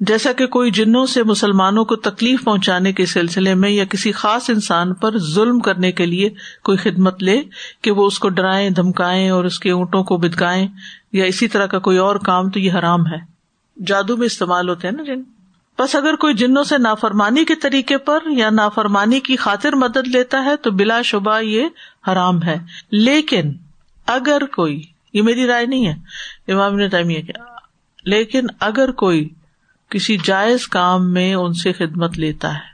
جیسا 0.00 0.32
کہ 0.32 0.46
کوئی 0.46 0.70
جنوں 0.70 1.06
سے 1.06 1.22
مسلمانوں 1.22 1.84
کو 1.84 1.96
تکلیف 1.96 2.44
پہنچانے 2.44 2.92
کے 2.92 3.06
سلسلے 3.06 3.54
میں 3.54 3.70
یا 3.70 3.84
کسی 3.84 4.12
خاص 4.12 4.50
انسان 4.50 4.94
پر 4.94 5.18
ظلم 5.18 5.60
کرنے 5.60 5.92
کے 5.92 6.06
لیے 6.06 6.30
کوئی 6.62 6.78
خدمت 6.78 7.22
لے 7.22 7.42
کہ 7.82 7.90
وہ 7.90 8.06
اس 8.06 8.18
کو 8.18 8.28
ڈرائیں، 8.28 8.70
دھمکائیں 8.70 9.30
اور 9.30 9.44
اس 9.44 9.60
کے 9.60 9.70
اونٹوں 9.70 10.04
کو 10.04 10.16
بدکائیں 10.16 10.68
یا 11.12 11.24
اسی 11.24 11.48
طرح 11.48 11.66
کا 11.66 11.78
کوئی 11.78 11.98
اور 11.98 12.16
کام 12.16 12.50
تو 12.50 12.60
یہ 12.60 12.72
حرام 12.72 13.06
ہے۔ 13.06 13.39
جادو 13.86 14.16
میں 14.16 14.26
استعمال 14.26 14.68
ہوتے 14.68 14.88
ہیں 14.88 14.94
نا 14.94 15.02
جن۔ 15.02 15.22
بس 15.78 15.94
اگر 15.96 16.16
کوئی 16.16 16.34
جنوں 16.34 16.64
سے 16.64 16.78
نافرمانی 16.78 17.44
کے 17.44 17.54
طریقے 17.54 17.98
پر 17.98 18.18
یا 18.36 18.50
نافرمانی 18.50 19.20
کی 19.20 19.36
خاطر 19.36 19.72
مدد 19.72 20.08
لیتا 20.08 20.44
ہے 20.44 20.56
تو 20.56 20.70
بلا 20.70 21.02
شبہ 21.02 21.40
یہ 21.40 21.66
حرام 22.08 22.42
ہے۔ 22.42 22.56
لیکن 22.90 23.52
اگر 24.06 24.42
کوئی، 24.56 24.82
یہ 25.12 25.22
میری 25.22 25.46
رائے 25.46 25.66
نہیں 25.66 25.86
ہے، 25.86 25.94
امام 26.52 26.76
نے 26.76 26.88
ٹائم 26.88 27.10
یہ 27.10 27.22
کیا۔ 27.22 27.42
لیکن 28.04 28.46
اگر 28.60 28.92
کوئی 28.92 29.28
کسی 29.88 30.16
جائز 30.24 30.68
کام 30.68 31.12
میں 31.12 31.34
ان 31.34 31.52
سے 31.52 31.72
خدمت 31.72 32.18
لیتا 32.18 32.54
ہے 32.54 32.70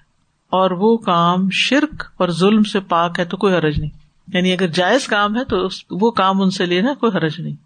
اور 0.49 0.71
وہ 0.71 0.97
کام 0.97 1.49
شرک 1.53 2.05
اور 2.17 2.29
ظلم 2.29 2.63
سے 2.63 2.81
پاک 2.81 3.21
ہے 3.21 3.25
تو 3.25 3.37
کوئی 3.37 3.55
حرج 3.55 3.81
نہیں۔ 3.81 3.91
یعنی 4.29 4.53
اگر 4.53 4.67
جائز 4.67 5.07
کام 5.07 5.37
ہے 5.37 5.45
تو 5.45 5.69
وہ 5.91 6.11
کام 6.11 6.43
ان 6.43 6.51
سے 6.51 6.67
لینا 6.67 6.95
کوئی 6.95 7.17
حرج 7.17 7.41
نہیں۔ 7.41 7.66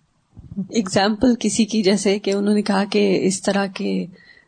اگزامپل 0.57 1.35
کسی 1.41 1.65
کی 1.65 1.83
جیسے 1.83 2.19
کہ 2.19 2.31
انہوں 2.31 2.55
نے 2.55 2.63
کہا 2.63 2.85
کہ 2.85 3.19
اس 3.23 3.43
طرح 3.43 3.67
کے 3.67 4.07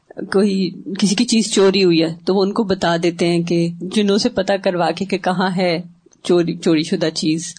کوئی 0.08 0.70
کسی 0.98 1.14
کی 1.14 1.24
چیز 1.24 1.52
چوری 1.54 1.84
ہوئی 1.84 2.02
ہے 2.02 2.14
تو 2.24 2.34
وہ 2.34 2.42
ان 2.42 2.52
کو 2.52 2.64
بتا 2.64 2.96
دیتے 3.02 3.28
ہیں 3.28 3.42
کہ 3.42 3.68
جنہوں 3.80 4.18
سے 4.18 4.28
پتا 4.28 4.56
کروا 4.56 4.90
کے 4.90 5.04
کہ 5.04 5.18
کہاں 5.18 5.50
ہے 5.56 5.82
چوری 6.22 6.56
چوری 6.56 6.82
شدہ 6.82 7.08
چیز 7.14 7.54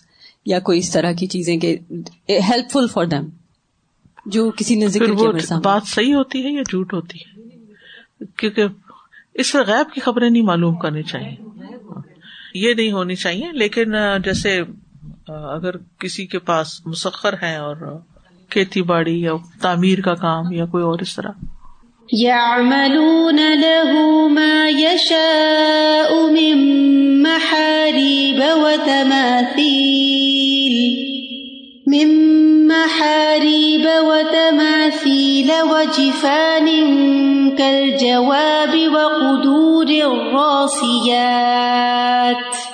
یا 0.45 0.59
کوئی 0.59 0.79
اس 0.79 0.91
طرح 0.91 1.11
کی 1.11 1.27
چیزیں 1.27 1.57
کہ 1.57 1.77
ہیلپ 2.29 2.71
فل 2.71 2.87
فار 2.93 3.05
دم 3.05 3.25
جو 4.25 4.51
کسی 4.57 4.75
نے 4.75 4.87
ذکر 4.87 5.05
کیا 5.05 5.59
بات 5.59 5.81
صحیح 5.85 6.15
ہوتی 6.15 6.43
ہے 6.43 6.51
یا 6.51 6.61
جھوٹ 6.61 6.93
ہوتی 6.93 7.17
ہے؟ 7.19 7.41
کیونکہ 8.37 8.63
اس 9.33 9.51
سے 9.51 9.57
غیب 9.57 9.93
کی 9.93 10.01
خبریں 10.01 10.29
نہیں 10.29 10.43
معلوم 10.43 10.75
کرنی 10.75 11.03
چاہیے۔ 11.03 11.35
یہ 12.53 12.73
نہیں 12.73 12.91
ہونی 12.91 13.15
چاہیے 13.15 13.45
لیکن 13.51 13.91
جیسے 14.25 14.61
اگر 15.27 15.77
کسی 15.77 16.25
کے 16.25 16.39
پاس 16.39 16.85
مسخر 16.85 17.33
ہے 17.41 17.55
اور 17.55 17.99
کھیتی 18.53 18.81
باڑی 18.89 19.19
یا 19.21 19.33
تعمیر 19.61 20.01
کا 20.01 20.13
کام 20.21 20.51
یا 20.53 20.65
کوئی 20.65 20.83
اور 20.83 20.99
اس 21.01 21.15
طرح؟ 21.15 21.31
يعملون 22.09 23.39
له 23.55 24.27
ما 24.29 24.69
يشاء 24.69 26.31
من 26.31 26.57
محاريب 27.23 28.43
وتماثيل 28.63 30.75
من 31.87 32.07
محاريب 32.67 33.85
وتماثيل 34.09 35.51
وجفان 35.63 36.67
كالجواب 37.57 38.73
وقدور 38.93 39.89
الراسيات 41.03 42.72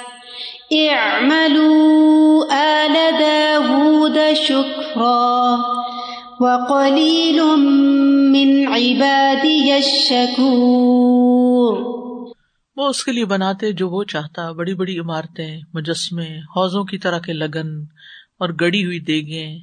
اعملوا 0.71 2.45
آل 2.51 2.95
داود 3.19 4.17
شكرا 4.37 5.57
وقليل 6.39 7.39
من 8.29 8.67
عبادي 8.67 9.71
الشكور 9.71 11.99
وہ 12.75 12.87
اس 12.87 13.03
کے 13.03 13.11
لیے 13.11 13.25
بناتے 13.25 13.71
جو 13.71 13.89
وہ 13.89 14.03
چاہتا، 14.03 14.51
بڑی 14.51 14.73
بڑی 14.73 14.99
عمارتیں، 14.99 15.59
مجسمے، 15.73 16.23
حوضوں 16.23 16.83
کی 16.83 16.97
طرح 16.97 17.19
کے 17.19 17.33
لگن 17.33 17.67
اور 18.39 18.49
گڑی 18.61 18.85
ہوئی 18.85 18.99
دیگے 18.99 19.57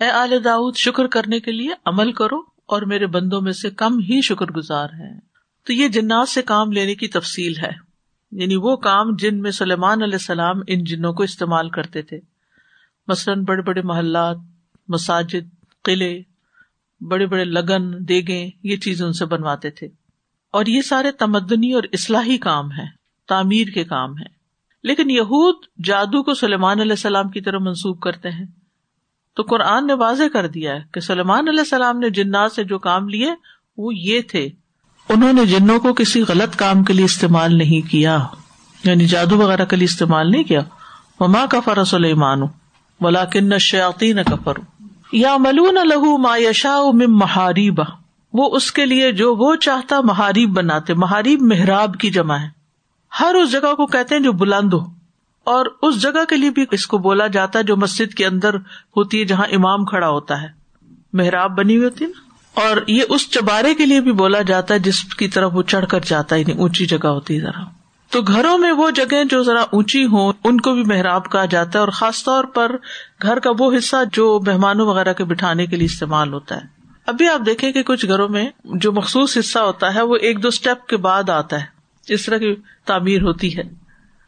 اے 0.00 0.10
آل 0.10 0.44
داؤد 0.44 0.76
شکر 0.76 1.06
کرنے 1.06 1.40
کے 1.40 1.50
لیے 1.50 1.70
عمل 1.84 2.12
کرو 2.12 2.42
اور 2.66 2.82
میرے 2.82 3.06
بندوں 3.06 3.40
میں 3.40 3.52
سے 3.52 3.70
کم 3.70 3.98
ہی 3.98 4.20
شکر 4.20 4.46
گزار 4.46 4.84
ہے 4.84 5.18
تو 5.66 5.72
یہ 5.72 5.88
جنات 5.88 6.28
سے 6.28 6.42
کام 6.42 6.72
لینے 6.72 6.94
کی 6.94 7.08
تفصیل 7.08 7.52
ہے۔ 7.62 7.89
یعنی 8.32 8.56
وہ 8.56 8.76
کام 8.76 9.16
جن 9.16 9.40
میں 9.40 9.50
سلیمان 9.50 10.02
علیہ 10.02 10.14
السلام 10.14 10.56
ان 10.66 10.84
جنوں 10.84 11.12
کو 11.12 11.22
استعمال 11.22 11.70
کرتے 11.70 12.02
تھے۔ 12.02 12.20
مثلاً 13.08 13.44
بڑے 13.44 13.62
بڑے 13.62 13.82
محلات، 13.82 14.36
مساجد، 14.88 15.64
قلعے، 15.84 16.22
بڑے 17.00 17.26
بڑے 17.26 17.44
لگن 17.44 18.08
دیگے 18.08 18.50
یہ 18.62 18.76
چیز 18.76 19.02
ان 19.02 19.12
سے 19.12 19.26
بنواتے 19.26 19.70
تھے۔ 19.70 19.88
اور 20.52 20.66
یہ 20.66 20.82
سارے 20.82 21.12
تمدنی 21.12 21.72
اور 21.72 21.82
اصلاحی 21.92 22.38
کام 22.38 22.72
ہے 22.72 22.86
تعمیر 23.28 23.68
کے 23.68 23.84
کام 23.84 24.18
ہے 24.18 24.40
لیکن 24.82 25.10
یہود 25.10 25.54
جادو 25.84 26.22
کو 26.22 26.34
سلیمان 26.34 26.80
علیہ 26.80 26.92
السلام 26.92 27.28
کی 27.28 27.40
طرف 27.40 27.60
منسوخ 27.60 28.00
کرتے 28.00 28.30
ہیں۔ 28.30 28.46
تو 29.36 29.42
قرآن 29.42 29.86
نے 29.86 29.92
واضح 29.92 30.22
کر 30.32 30.46
دیا 30.46 30.74
ہے 30.74 30.80
کہ 30.92 31.00
سلیمان 31.00 31.48
علیہ 31.48 31.60
السلام 31.60 31.98
نے 31.98 32.10
جنات 32.10 32.52
سے 32.52 32.64
جو 32.64 32.78
کام 32.78 33.08
لیے، 33.08 33.32
وہ 33.76 33.94
یہ 33.94 34.20
تھے 34.20 34.48
انہوں 35.14 35.32
نے 35.32 35.46
جنوں 35.46 35.80
کو 35.80 35.94
کسی 35.94 36.22
غلط 36.22 36.56
کام 36.56 36.84
کے 36.84 36.92
لیے 36.92 37.04
استعمال 37.04 37.58
نہیں 37.58 37.90
کیا 37.90 38.18
یعنی 38.84 39.06
جادو 39.06 39.38
وغیرہ 39.38 39.64
کے 39.64 39.76
لیے 39.76 39.84
استعمال 39.84 40.30
نہیں 40.30 40.44
کیا۔ 40.44 40.60
وہ 41.20 41.28
ماں 41.28 41.46
کا 41.46 41.60
فرا 41.60 41.84
سلیمان 41.84 42.40
بلا 43.00 43.24
کن 43.24 43.58
شیاتی 43.58 44.12
نہ 44.12 44.20
کفر 44.20 44.52
یا 45.12 45.36
ملون 45.36 45.74
لہو 45.74 46.18
ما 46.18 46.36
یشا 46.36 46.78
محاریبا 46.94 47.84
وہ 48.32 48.56
اس 48.56 48.72
کے 48.72 48.86
لیے 48.86 49.12
جو 49.12 49.34
وہ 49.34 49.56
چاہتا 49.56 50.00
محاریب 50.00 50.50
بناتے 50.50 50.94
محاریب 50.94 51.42
محراب 51.42 51.94
کی 51.94 52.10
جمع 52.10 52.36
ہے۔ 52.36 52.48
ہر 53.20 53.34
اس 53.34 53.52
جگہ 53.52 53.74
کو 53.74 53.86
کہتے 53.86 54.14
ہیں 54.14 54.22
جو 54.22 54.32
بلند 54.32 54.72
ہو۔ 54.72 54.78
اور 55.44 55.66
اس 55.82 56.02
جگہ 56.02 56.24
کے 56.28 56.36
لیے 56.36 56.50
بھی 56.50 56.64
اس 56.70 56.86
کو 56.86 56.98
بولا 56.98 57.26
جاتا 57.26 57.58
ہے 57.58 57.64
جو 57.64 57.76
مسجد 57.76 58.14
کے 58.14 58.26
اندر 58.26 58.54
ہوتی 58.96 59.20
ہے 59.20 59.24
جہاں 59.24 59.46
امام 59.52 59.84
کھڑا 59.84 60.08
ہوتا 60.08 60.42
ہے۔ 60.42 60.48
محراب 61.12 61.58
بنی 61.58 61.76
ہوئی 61.76 61.84
ہوتی 61.84 62.04
ہے 62.04 62.10
نا۔ 62.10 62.29
اور 62.54 62.76
یہ 62.86 63.02
اس 63.08 63.30
چبارے 63.30 63.74
کے 63.74 63.86
لیے 63.86 64.00
بھی 64.00 64.12
بولا 64.12 64.42
جاتا 64.42 64.74
ہے 64.74 64.78
جس 64.78 65.04
کی 65.04 65.28
طرف 65.28 65.50
وہ 65.54 65.62
چڑھ 65.62 65.86
کر 65.86 66.00
جاتا 66.00 66.36
ہے 66.36 66.40
یعنی 66.40 66.52
اونچی 66.52 66.86
جگہ 66.86 67.06
ہوتی 67.06 67.36
ہے 67.36 67.40
ذرا۔ 67.40 67.64
تو 68.10 68.22
گھروں 68.22 68.58
میں 68.58 68.72
وہ 68.72 68.90
جگہ 68.90 69.24
جو 69.30 69.42
ذرا 69.42 69.60
اونچی 69.60 70.04
ہوں، 70.04 70.32
ان 70.44 70.60
کو 70.60 70.74
بھی 70.74 70.84
محراب 70.84 71.32
کہا 71.32 71.44
جاتا 71.44 71.70
ہے 71.74 71.78
اور 71.78 71.88
خاص 71.88 72.24
طور 72.24 72.44
پر 72.44 72.76
گھر 73.22 73.38
کا 73.38 73.50
وہ 73.58 73.72
حصہ 73.78 73.96
جو 74.12 74.40
مہمانوں 74.46 74.86
وغیرہ 74.86 75.12
کے 75.12 75.24
بٹھانے 75.24 75.66
کے 75.66 75.76
لیے 75.76 75.84
استعمال 75.84 76.32
ہوتا 76.32 76.56
ہے۔ 76.56 76.60
ابھی 77.06 77.28
آپ 77.28 77.40
دیکھیں 77.46 77.72
کہ 77.72 77.82
کچھ 77.82 78.06
گھروں 78.06 78.28
میں 78.28 78.48
جو 78.64 78.92
مخصوص 78.92 79.38
حصہ 79.38 79.58
ہوتا 79.58 79.94
ہے، 79.94 80.02
وہ 80.02 80.16
ایک 80.16 80.42
دو 80.42 80.48
اسٹیپ 80.48 80.86
کے 80.86 80.96
بعد 80.96 81.28
آتا 81.28 81.60
ہے 81.60 81.64
اس 82.08 82.26
طرح 82.26 82.36
کی 82.36 82.54
تعمیر 82.84 83.22
ہوتی 83.22 83.56
ہے۔ 83.56 83.62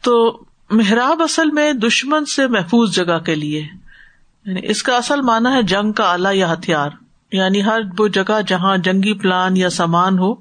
تو 0.01 0.43
محراب 0.71 1.21
اصل 1.21 1.51
میں 1.51 1.73
دشمن 1.73 2.25
سے 2.25 2.47
محفوظ 2.47 2.95
جگہ 2.95 3.19
کے 3.19 3.35
لیے 3.35 3.61
یعنی 4.45 4.61
اس 4.63 4.83
کا 4.83 4.97
اصل 4.97 5.21
مانا 5.21 5.53
ہے 5.53 5.63
جنگ 5.63 5.91
کا 5.91 6.13
آلہ 6.13 6.27
یا 6.33 6.53
ہتھیار۔ 6.53 6.89
یعنی 7.33 7.63
ہر 7.63 7.81
وہ 7.99 8.07
جگہ 8.07 8.41
جہاں 8.47 8.77
جنگی 8.77 9.13
پلان 9.13 9.57
یا 9.57 9.69
سامان 9.69 10.19
ہو، 10.19 10.33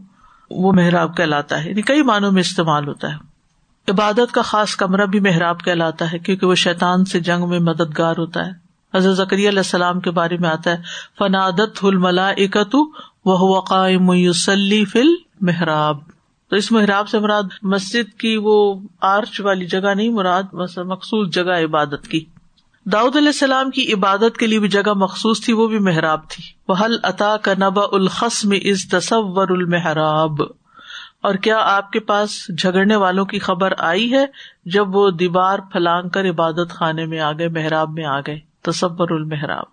وہ 0.50 0.72
محراب 0.72 1.16
کہلاتا 1.16 1.64
ہے۔ 1.64 1.70
یعنی 1.70 1.82
کئی 1.82 2.02
معنوں 2.02 2.32
میں 2.32 2.40
استعمال 2.40 2.88
ہوتا 2.88 3.08
ہے۔ 3.08 3.16
عبادت 3.88 4.32
کا 4.32 4.42
خاص 4.42 4.76
کمرہ 4.76 5.06
بھی 5.06 5.20
محراب 5.20 5.60
کہلاتا 5.60 6.12
ہے، 6.12 6.18
کیونکہ 6.18 6.46
وہ 6.46 6.54
شیطان 6.54 7.04
سے 7.04 7.20
جنگ 7.20 7.48
میں 7.48 7.58
مددگار 7.58 8.14
ہوتا 8.18 8.46
ہے۔ 8.46 8.62
حضرت 8.94 9.16
ذکری 9.16 9.48
علیہ 9.48 9.58
السلام 9.58 10.00
کے 10.00 10.10
بارے 10.10 10.36
میں 10.36 10.50
آتا 10.50 10.70
ہے 10.70 10.76
فنادت 11.18 11.84
ملا 11.84 12.28
اکتو 12.28 12.92
وہ 13.24 13.60
قائم 13.60 14.32
فل 14.84 15.08
محراب 15.40 15.96
تو 16.50 16.56
اس 16.56 16.72
محراب 16.72 17.08
سے 17.08 17.18
مراد 17.18 17.42
مسجد 17.62 18.18
کی 18.18 18.36
وہ 18.36 18.74
آرچ 19.00 19.40
والی 19.40 19.66
جگہ 19.66 19.94
نہیں، 19.94 20.08
مراد 20.08 20.42
مخصوص 20.76 21.34
جگہ 21.34 21.64
عبادت 21.64 22.08
کی۔ 22.08 22.24
داؤد 22.84 23.16
علیہ 23.16 23.28
السلام 23.28 23.70
کی 23.70 23.92
عبادت 23.92 24.36
کے 24.38 24.46
لیے 24.46 24.58
بھی 24.58 24.68
جگہ 24.68 24.92
مخصوص 24.96 25.40
تھی، 25.40 25.52
وہ 25.52 25.68
بھی 25.68 25.78
محراب 25.78 26.28
تھی۔ 26.28 26.44
وہ 26.68 26.74
حل 26.84 26.96
عطا 27.02 27.36
کا 27.36 27.52
نبا 27.54 27.82
الخص 27.92 28.44
میں 28.44 28.58
از 28.64 28.88
تصور 28.90 29.48
المحراب؟ 29.48 30.42
اور 31.22 31.34
کیا 31.34 31.58
آپ 31.58 31.90
کے 31.90 32.00
پاس 32.00 32.58
جھگڑنے 32.58 32.96
والوں 32.96 33.24
کی 33.24 33.38
خبر 33.38 33.72
آئی 33.78 34.12
ہے 34.12 34.26
جب 34.64 34.96
وہ 34.96 35.10
دیوار 35.10 35.58
پھلانگ 35.58 36.08
کر 36.08 36.30
عبادت 36.30 36.70
خانے 36.70 37.06
میں 37.06 37.20
آ 37.20 37.32
گئے، 37.32 37.48
محراب 37.48 37.90
میں 37.90 38.04
آ 38.04 38.20
گئے 38.20 38.40
تصبر 38.62 39.10
المحراب؟ 39.10 39.64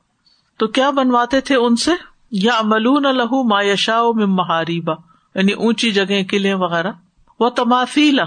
تو 0.58 0.68
کیا 0.68 0.90
بنواتے 0.90 1.42
تھے 1.42 1.56
ان 1.56 1.76
سے؟ 1.76 1.92
یا 2.32 2.62
ملون 2.64 3.04
لہو 3.04 3.44
ما 3.44 3.62
یشا 3.62 4.02
میں 4.16 4.26
مہاریبا 4.26 4.94
یعنی 5.36 5.52
اونچی 5.52 5.92
جگہ 5.92 6.24
قلعے 6.30 6.54
وغیرہ۔ 6.54 6.92
وہ 7.40 7.50
تمافیلا 7.50 8.24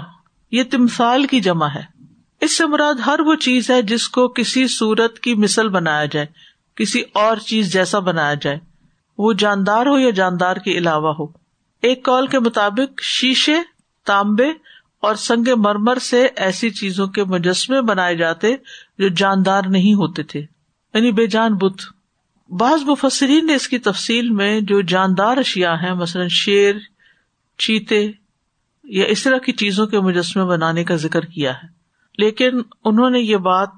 یہ 0.51 0.63
تمثال 0.71 1.25
کی 1.25 1.39
جمع 1.39 1.67
ہے۔ 1.67 1.92
اس 2.43 2.57
سے 2.57 2.65
مراد 2.65 2.93
ہر 2.93 3.19
وہ 3.19 3.35
چیز 3.35 3.71
ہے 3.71 3.81
جس 3.81 4.09
کو 4.09 4.27
کسی 4.27 4.67
صورت 4.67 5.19
کی 5.19 5.35
مثل 5.35 5.69
بنایا 5.69 6.05
جائے، 6.05 6.25
کسی 6.75 7.01
اور 7.13 7.37
چیز 7.37 7.73
جیسا 7.73 7.99
بنایا 7.99 8.33
جائے۔ 8.33 8.57
وہ 9.17 9.33
جاندار 9.33 9.85
ہو 9.85 9.99
یا 9.99 10.09
جاندار 10.09 10.55
کے 10.55 10.71
علاوہ 10.71 11.13
ہو۔ 11.19 11.25
ایک 11.81 12.03
کال 12.03 12.27
کے 12.27 12.39
مطابق، 12.39 13.01
شیشے، 13.01 13.55
تانبے 14.05 14.49
اور 15.01 15.15
سنگ 15.15 15.49
مرمر 15.57 15.97
سے 15.97 16.27
ایسی 16.35 16.69
چیزوں 16.69 17.07
کے 17.07 17.23
مجسمے 17.23 17.81
بنائے 17.81 18.17
جاتے 18.17 18.55
جو 18.97 19.07
جاندار 19.07 19.61
نہیں 19.69 19.93
ہوتے 19.93 20.23
تھے۔ 20.23 20.39
یعنی 20.93 21.11
بے 21.11 21.27
جان 21.27 21.53
بت۔ 21.53 21.81
بعض 22.49 22.83
مفسرین 22.83 23.45
نے 23.45 23.55
اس 23.55 23.67
کی 23.67 23.79
تفصیل 23.79 24.29
میں 24.29 24.61
جو 24.61 24.81
جاندار 24.81 25.37
اشیا 25.37 25.73
ہیں، 25.81 25.93
مثلاً 25.93 26.27
شیر، 26.27 26.75
چیتے 27.57 28.11
یا 28.83 29.05
اس 29.05 29.23
طرح 29.23 29.37
کی 29.37 29.51
چیزوں 29.51 29.87
کے 29.87 29.99
مجسمے 29.99 30.43
بنانے 30.43 30.83
کا 30.83 30.95
ذکر 30.95 31.25
کیا 31.25 31.53
ہے۔ 31.53 31.82
لیکن 32.17 32.61
انہوں 32.85 33.09
نے 33.09 33.19
یہ 33.19 33.37
بات 33.37 33.69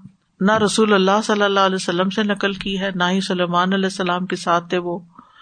نہ 0.41 0.51
رسول 0.51 0.93
اللہ 0.93 1.21
صلی 1.23 1.41
اللہ 1.41 1.59
علیہ 1.59 1.75
وسلم 1.75 2.09
سے 2.09 2.23
نقل 2.23 2.53
کی 2.53 2.79
ہے، 2.79 2.89
نہ 2.95 3.03
ہی 3.11 3.21
سلمان 3.21 3.73
علیہ 3.73 3.85
السلام 3.85 4.25
کے 4.25 4.35
ساتھ 4.35 4.69
تھے 4.69 4.77
وہ، 4.77 4.99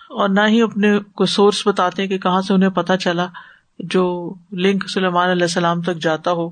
اور 0.09 0.29
نہ 0.29 0.41
ہی 0.47 0.61
اپنے 0.61 0.99
کوئی 0.99 1.27
سورس 1.27 1.67
بتاتے 1.67 2.07
کہ 2.07 2.17
کہاں 2.17 2.41
سے 2.41 2.53
انہیں 2.53 2.69
پتا 2.69 2.97
چلا 2.97 3.27
جو 3.79 4.33
لنک 4.51 4.89
سلیمان 4.89 5.29
علیہ 5.29 5.43
السلام 5.43 5.81
تک 5.81 5.95
جاتا 5.95 6.31
ہو، 6.31 6.49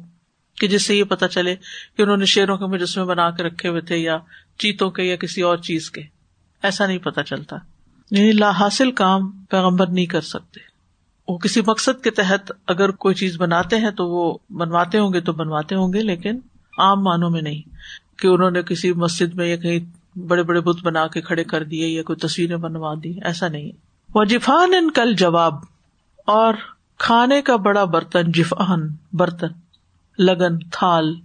کہ 0.56 0.68
جس 0.68 0.86
سے 0.86 0.96
یہ 0.96 1.04
پتا 1.04 1.28
چلے 1.28 1.56
کہ 1.98 2.02
انہوں 2.02 2.18
نے 2.18 2.26
شیروں 2.26 2.58
کے 2.58 2.66
مجسمے 2.66 3.04
بنا 3.04 3.32
کے 3.32 3.44
رکھے 3.44 3.70
ہوئے 3.70 3.82
تھے 3.82 3.98
یا 3.98 4.18
چیتوں 4.60 4.92
کے 4.92 5.04
یا 5.04 5.16
کسی 5.16 5.42
اور 5.42 5.58
چیز 5.58 5.92
کے۔ 5.92 6.02
ایسا 6.64 6.86
نہیں 6.86 6.98
پتا 6.98 7.24
چلتا۔ 7.24 7.56
یعنی 8.12 8.32
لا 8.32 8.50
حاصل 8.50 8.92
کام 8.92 9.32
پیغمبر 9.32 9.88
نہیں 9.88 10.06
کر 10.06 10.22
سکتے۔ 10.22 10.71
وہ 11.32 11.38
کسی 11.38 11.62
مقصد 11.68 12.04
کے 12.04 12.12
تحت 12.12 12.52
اگر 12.68 12.92
کوئی 12.92 13.16
چیز 13.16 13.42
بناتے 13.42 13.78
ہیں 13.78 13.92
تو 13.92 14.08
وہ 14.08 14.38
بنواتے 14.50 15.00
ہوں 15.00 15.14
گے 15.14 15.22
تو 15.22 15.34
بنواتے 15.34 15.76
ہوں 15.76 15.94
گے، 15.94 16.02
لیکن 16.02 16.40
عام 16.78 17.04
معنوں 17.04 17.30
میں 17.30 17.42
نہیں۔ 17.42 17.62
کہ 18.18 18.28
انہوں 18.28 18.52
نے 18.52 18.64
کسی 18.64 18.94
مسجد 18.94 19.36
میں 19.36 19.48
یا 19.48 19.56
کہیں 19.56 19.80
بڑے 20.20 20.44
بڑے 20.44 20.62
بت 20.62 20.84
بنا 20.84 21.08
کے 21.08 21.22
کھڑے 21.22 21.44
کر 21.44 21.64
دیے 21.64 21.88
یا 21.88 22.04
کوئی 22.04 22.28
تصویریں 22.28 22.58
بنوا 22.58 22.94
دی، 23.04 23.20
ایسا 23.24 23.48
نہیں۔ 23.48 23.72
وہ 24.16 24.24
جفان 24.24 24.74
ان 24.74 24.92
کل 24.92 25.14
جواب 25.14 25.54
اور 26.26 26.54
کھانے 26.98 27.42
کا 27.42 27.56
بڑا 27.56 27.84
برتن، 27.84 28.32
جفان، 28.32 28.96
برتن، 29.14 29.48
لگن، 30.18 30.60
تھال۔ 30.60 31.16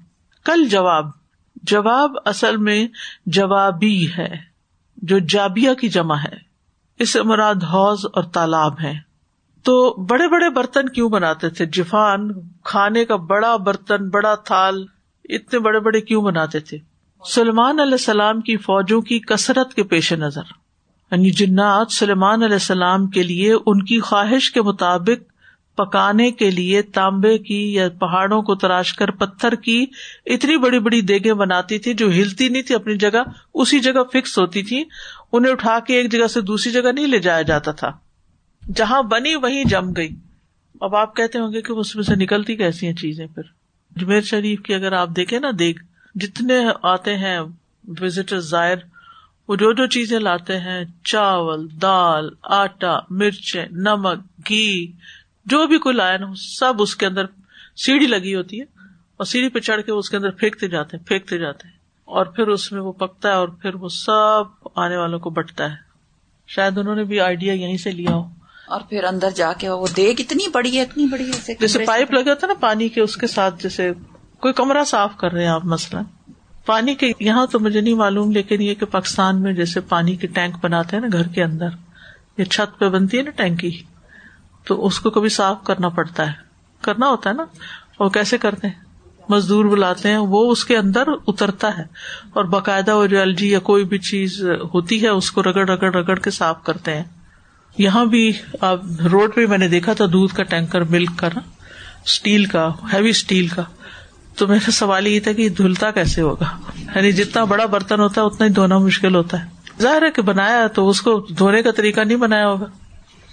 کل 0.45 0.69
جواب 0.69 1.07
جواب 1.63 2.11
اصل 2.25 2.57
میں 2.57 2.89
جوابی 3.27 4.09
ہے، 4.19 4.35
جو 4.97 5.19
جابیا 5.19 5.75
کی 5.75 5.89
جمع 5.89 6.17
ہے۔ 6.17 6.47
اس 6.99 7.17
مراد 7.17 7.55
حوض 7.55 8.07
اور 8.13 8.23
تالاب 8.23 8.81
ہے 8.81 9.06
تو 9.66 10.02
بڑے 10.04 10.28
بڑے 10.28 10.50
برتن 10.50 10.88
کیوں 10.88 11.08
بناتے 11.08 11.50
تھے؟ 11.50 11.66
جفان، 11.66 12.28
کھانے 12.64 13.04
کا 13.04 13.16
بڑا 13.16 13.56
برتن، 13.56 14.08
بڑا 14.08 14.35
تھال، 14.35 14.85
اتنے 15.25 15.58
بڑے 15.58 15.80
بڑے 15.80 16.00
کیوں 16.00 16.23
بناتے 16.23 16.61
تھے؟ 16.61 16.78
سلمان 17.35 17.80
علیہ 17.80 17.92
السلام 17.92 18.40
کی 18.40 18.56
فوجوں 18.56 19.00
کی 19.00 19.18
کثرت 19.18 19.75
کے 19.75 19.82
پیش 19.82 20.12
نظر۔ 20.12 20.42
یعنی 21.11 21.30
جنات 21.30 21.92
سلیمان 21.92 22.42
علیہ 22.42 22.54
السلام 22.54 23.06
کے 23.06 23.23
لیے 23.23 23.52
ان 23.66 23.85
کی 23.85 24.00
خواہش 24.00 24.50
کے 24.50 24.62
مطابق 24.62 25.37
پکانے 25.76 26.30
کے 26.30 26.50
لیے 26.50 26.82
تانبے 26.82 27.38
کی 27.38 27.75
یا 27.75 27.88
پہاڑوں 27.88 28.42
کو 28.42 28.54
تراش 28.54 28.92
کر 28.92 29.11
پتھر 29.11 29.54
کی 29.54 29.87
اتنی 30.26 30.56
بڑی 30.56 30.78
بڑی 30.78 31.00
دیگے 31.00 31.35
بناتی 31.35 31.78
تھی 31.78 31.94
جو 31.94 32.11
ہلتی 32.11 32.49
نہیں 32.49 32.62
تھی، 32.62 32.75
اپنی 32.75 32.96
جگہ 32.96 33.23
اسی 33.54 33.78
جگہ 33.78 34.04
فکس 34.12 34.38
ہوتی 34.38 34.62
تھی 34.62 34.85
انہیں 35.32 35.52
اٹھا 35.52 35.78
کے 35.78 35.94
ایک 35.94 36.12
جگہ 36.12 36.26
سے 36.26 36.40
دوسری 36.40 36.73
جگہ 36.73 36.92
نہیں 36.92 37.06
لے 37.06 37.18
جایا 37.18 37.42
جاتا 37.42 37.73
تھا۔ 37.73 38.06
جہاں 38.75 39.02
بنی 39.02 39.35
وہیں 39.35 39.64
جم 39.64 39.92
گئی۔ 39.92 40.08
اب 40.80 40.96
آپ 40.96 41.16
کہتے 41.16 41.38
ہوں 41.38 41.52
گے 41.52 41.62
کہ 41.62 41.73
اس 41.73 41.96
میں 41.96 42.04
سے 42.04 42.14
نکلتی 42.14 42.56
کیسی 42.56 42.87
ہیں 42.87 42.94
چیزیں 42.94 43.26
پھر؟ 43.26 43.42
اجمیر 43.96 44.20
شریف 44.20 44.61
کی 44.61 44.75
اگر 44.75 44.92
آپ 44.92 45.08
دیکھیں 45.16 45.40
نا، 45.40 45.49
دیکھ، 45.58 45.85
جتنے 46.14 46.54
آتے 46.82 47.16
ہیں 47.16 47.40
وزٹر 47.85 48.40
ظاہر 48.40 48.75
وہ 49.49 49.56
جو 49.56 49.73
جو 49.73 49.87
چیزیں 49.87 50.18
لاتے 50.18 50.61
ہیں، 50.61 50.85
چاول، 51.04 51.68
دال، 51.82 52.28
آٹا، 52.42 52.99
مرچیں، 53.11 53.66
نمک، 53.70 54.49
گھی، 54.49 54.92
جو 55.46 55.66
بھی 55.66 55.78
کوئی 55.78 55.96
لایا 55.96 56.16
نا 56.16 56.26
سب 56.37 56.75
اس 56.78 56.96
کے 56.96 57.06
اندر 57.06 57.25
سیڑھی 57.76 58.06
لگی 58.06 58.35
ہوتی 58.35 58.58
ہے 58.58 58.64
اور 59.16 59.25
سیڑھی 59.25 59.49
پہ 59.49 59.58
چڑھ 59.58 59.82
کے 59.82 59.92
اس 59.92 60.11
کے 60.11 60.16
اندر 60.16 60.30
پھینکتے 60.30 60.68
جاتے 60.68 60.96
ہیں، 60.96 61.04
پھینکتے 61.04 61.38
جاتے 61.38 61.68
ہیں۔ 61.68 61.75
اور 62.04 62.26
پھر 62.26 62.46
اس 62.46 62.73
میں 62.73 62.80
وہ 62.80 62.92
پکتا 62.92 63.28
ہے 63.28 63.35
اور 63.35 63.49
پھر 63.49 63.75
وہ 63.75 63.88
سب 63.88 64.68
آنے 64.76 64.96
والوں 64.96 65.18
کو 65.18 65.30
بٹتا 65.30 65.70
ہے۔ 65.70 65.76
شاید 66.46 66.78
انہوں 66.78 66.96
نے 66.96 67.04
بھی 67.04 67.20
آئیڈیا 67.20 67.52
یہیں 67.52 67.76
سے 67.76 67.90
لیا 67.90 68.11
ہو۔ 68.11 68.36
اور 68.68 68.80
پھر 68.88 69.04
اندر 69.04 69.30
جا 69.30 69.52
کے 69.52 69.68
وہ 69.68 69.87
دیگ 69.96 70.14
اتنی 70.18 70.49
بڑی 70.49 70.76
ہے 70.76 70.82
اتنی 70.82 71.06
بڑی 71.06 71.30
ہے 71.30 71.54
جیسے 71.61 71.85
پائپ 71.85 72.11
لگے 72.11 72.30
ہوتا 72.30 72.46
نا 72.46 72.54
پانی 72.61 72.88
کے 72.88 73.00
اس 73.00 73.16
کے 73.16 73.26
ساتھ 73.26 73.62
جیسے 73.62 73.92
کوئی 74.40 74.54
کمرہ 74.54 74.85
صاف 74.85 75.16
کر 75.16 75.32
رہے 75.32 75.42
ہیں 75.42 75.49
آپ 75.49 75.64
مثلاً۔ 75.64 76.04
پانی 76.66 76.94
کے 76.94 77.12
یہاں 77.20 77.46
تو 77.46 77.61
مجھے 77.61 77.80
نہیں 77.80 77.94
معلوم 77.94 78.30
لیکن 78.30 78.62
یہ 78.62 78.75
کہ 78.75 78.87
پاکستان 78.87 79.42
میں 79.42 79.52
جیسے 79.52 79.80
پانی 79.80 80.16
کے 80.16 80.26
ٹینک 80.26 80.54
بناتے 80.62 80.96
ہیں 80.96 81.00
نا 81.00 81.08
گھر 81.12 81.28
کے 81.28 81.42
اندر 81.42 81.68
یہ 82.38 82.44
چھت 82.44 82.78
پہ 82.78 82.88
بنتی 82.88 83.18
ہے 83.18 83.23
نا 83.23 83.30
ٹینکی 83.30 83.82
تو 84.64 84.87
اس 84.87 85.00
کو 85.00 85.11
کبھی 85.11 85.28
صاف 85.28 85.64
کرنا 85.64 85.88
پڑتا 85.88 86.26
ہے۔ 86.26 86.32
کرنا 86.80 87.08
ہوتا 87.08 87.30
ہے 87.30 87.35
نا۔ 87.35 87.44
وہ 88.00 88.08
کیسے 88.08 88.38
کرتے 88.38 88.66
ہیں؟ 88.66 88.75
مزدور 89.28 89.64
بلاتے 89.64 90.08
ہیں 90.11 90.16
وہ 90.16 90.52
اس 90.52 90.64
کے 90.64 90.76
اندر 90.76 91.02
اترتا 91.26 91.78
ہے۔ 91.78 91.82
اور 92.32 92.44
باقاعدہ 92.44 92.96
وہ 92.96 93.06
جو 93.06 93.20
الجی 93.20 93.50
یا 93.50 93.58
کوئی 93.58 93.85
بھی 93.85 93.99
چیز 93.99 94.42
ہوتی 94.75 95.02
ہے 95.02 95.08
اس 95.08 95.30
کو 95.30 95.42
رگڑ 95.42 95.68
رگڑ 95.68 95.94
رگڑ 95.94 96.18
کے 96.18 96.30
صاف 96.30 96.64
کرتے 96.64 96.96
ہیں۔ 96.96 97.04
یہاں 97.78 98.04
بھی 98.04 98.33
روڈ 99.12 99.35
پہ 99.35 99.47
میں 99.47 99.59
نے 99.59 99.68
دیکھا 99.68 99.92
تھا 99.92 100.04
دودھ 100.06 100.35
کا 100.35 100.42
ٹینکر، 100.42 100.80
ملک 100.80 101.11
کا 101.16 101.28
نا 101.35 101.40
اسٹیل 102.04 102.45
کا 102.45 102.73
ہیوی 102.92 103.11
اسٹیل 103.11 103.49
کا۔ 103.49 103.62
تو 104.37 104.47
میرا 104.47 104.71
سوال 104.71 105.06
یہ 105.06 105.21
تھا 105.21 105.33
کہ 105.33 105.49
دھلتا 105.49 105.90
کیسے 105.90 106.21
ہوگا؟ 106.21 106.73
یعنی 106.97 107.12
جتنا 107.12 107.45
بڑا 107.45 107.66
برتن 107.66 108.00
ہوتا 108.00 108.21
ہے، 108.21 108.26
اتنا 108.26 108.47
ہی 108.47 108.52
دھونا 108.52 108.78
مشکل 108.78 109.14
ہوتا 109.14 109.45
ہے۔ 109.45 109.49
ظاہر 109.83 110.02
ہے 110.02 110.11
کہ 110.11 110.23
بنایا 110.23 110.66
تو 110.66 110.88
اس 110.88 111.00
کو 111.00 111.26
دھونے 111.38 111.62
کا 111.62 111.71
طریقہ 111.71 112.00
نہیں 112.00 112.18
بنایا 112.18 112.49
ہوگا۔ 112.49 112.66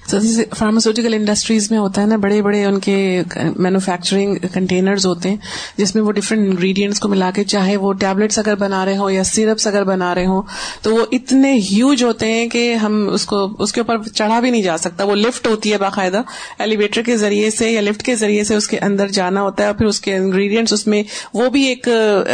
فارماسوٹیکل 0.09 1.13
انڈسٹریز 1.13 1.69
میں 1.71 1.79
ہوتا 1.79 2.01
ہے 2.01 2.07
نا، 2.07 2.15
بڑے 2.21 2.41
بڑے 2.41 2.63
ان 2.65 2.79
کے 2.79 3.21
مینوفیکچرنگ 3.57 4.35
کنٹینرز 4.53 5.05
ہوتے 5.05 5.29
ہیں، 5.29 5.37
جس 5.77 5.95
میں 5.95 6.03
وہ 6.03 6.11
ڈفرینٹ 6.11 6.47
انگریڈینٹس 6.49 6.99
کو 6.99 7.09
ملا 7.09 7.29
کے 7.35 7.43
چاہے 7.43 7.75
وہ 7.77 7.93
ٹیبلٹس 7.99 8.39
اگر 8.39 8.55
بنا 8.59 8.83
رہے 8.85 8.97
ہوں 8.97 9.11
یا 9.11 9.23
سیرپس 9.23 9.67
اگر 9.67 9.83
بنا 9.83 10.13
رہے 10.15 10.25
ہوں، 10.25 10.41
تو 10.81 10.93
وہ 10.95 11.05
اتنے 11.11 11.53
ہیوج 11.71 12.03
ہوتے 12.03 12.31
ہیں 12.31 12.47
کہ 12.49 12.73
ہم 12.75 13.07
اس 13.13 13.25
کو، 13.25 13.45
اس 13.63 13.73
کے 13.73 13.81
اوپر 13.81 14.01
چڑھا 14.03 14.39
بھی 14.39 14.49
نہیں 14.51 14.61
جا 14.63 14.77
سکتا. 14.77 15.03
وہ 15.03 15.15
لفٹ 15.15 15.47
ہوتی 15.47 15.71
ہے 15.71 15.77
باقاعدہ 15.77 16.21
ایلیویٹر 16.59 17.01
کے 17.01 17.17
ذریعے 17.17 17.49
سے 17.49 17.71
یا 17.71 17.81
لفٹ 17.81 18.03
کے 18.05 18.15
ذریعے 18.15 18.43
سے 18.43 18.55
اس 18.55 18.67
کے 18.67 18.79
اندر 18.79 19.07
جانا 19.11 19.41
ہوتا 19.41 19.63
ہے 19.63 19.67
اور 19.67 19.75
پھر 19.77 19.85
اس 19.85 19.99
کے 20.01 20.15
انگریڈینٹس 20.15 20.73
اس 20.73 20.85
میں 20.87 21.01
وہ 21.33 21.49
بھی 21.49 21.63
ایک 21.63 21.87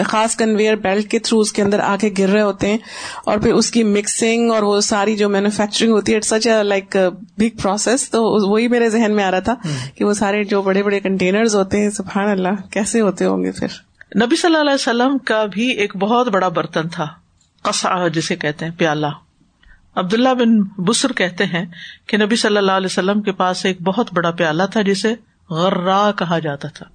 خاص 0.07 0.35
کنویئر 0.37 0.75
بیلٹ 0.83 1.09
کے 1.11 1.19
تھرو 1.19 1.39
اس 1.39 1.51
کے 1.51 1.61
اندر 1.61 1.79
آ 1.79 1.95
کے 2.01 2.09
گر 2.17 2.29
رہے 2.29 2.41
ہوتے 2.41 2.67
ہیں 2.67 2.77
اور 3.25 3.37
پھر 3.37 3.53
اس 3.53 3.71
کی 3.71 3.83
مکسنگ 3.83 4.51
اور 4.51 4.63
وہ 4.63 4.79
ساری 4.81 5.15
جو 5.17 5.29
مینوفیکچرنگ 5.29 5.91
ہوتی 5.91 6.13
ہے 6.13 6.21
سچ 6.23 6.47
لائک 6.63 6.97
بگ 7.37 7.58
پروسیس 7.61 8.11
تو 8.11 8.49
وہی 8.49 8.67
میرے 8.67 8.89
ذہن 8.89 9.15
میں 9.15 9.23
آ 9.23 9.31
رہا 9.31 9.39
تھا 9.39 9.55
کہ 9.95 10.05
وہ 10.05 10.13
سارے 10.13 10.43
جو 10.43 10.61
بڑے 10.61 10.83
بڑے 10.83 10.99
کنٹینر 10.99 11.43
ہوتے 11.53 11.83
ہیں 11.83 11.89
سبحان 11.89 12.29
اللہ 12.29 12.71
کیسے 12.71 13.01
ہوتے 13.01 13.25
ہوں 13.25 13.43
گے 13.43 13.51
پھر؟ 13.51 13.67
نبی 14.25 14.35
صلی 14.35 14.47
اللہ 14.47 14.61
علیہ 14.61 14.73
وسلم 14.73 15.17
کا 15.17 15.45
بھی 15.45 15.71
ایک 15.71 15.97
بہت 15.97 16.27
بڑا 16.27 16.47
برتن 16.47 16.87
تھا 16.87 17.07
قصا 17.61 18.07
جسے 18.07 18.35
کہتے 18.35 18.65
ہیں 18.65 18.71
پیالہ۔ 18.77 19.07
عبداللہ 19.95 20.29
بن 20.29 20.83
بسر 20.83 21.11
کہتے 21.11 21.45
ہیں 21.45 21.65
کہ 22.07 22.17
نبی 22.17 22.35
صلی 22.35 22.57
اللہ 22.57 22.71
علیہ 22.71 22.85
وسلم 22.85 23.21
کے 23.21 23.31
پاس 23.31 23.65
ایک 23.65 23.81
بہت 23.81 24.13
بڑا 24.13 24.31
پیالہ 24.31 24.63
تھا 24.71 24.81
جسے 24.81 25.15
غرا 25.49 26.11
کہا 26.11 26.39
جاتا 26.39 26.67
تھا۔ 26.67 26.85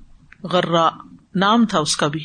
غرا 0.47 0.89
نام 1.35 1.67
تھا 1.67 1.79
اس 1.79 1.97
کا 1.97 2.07
بھی۔ 2.07 2.25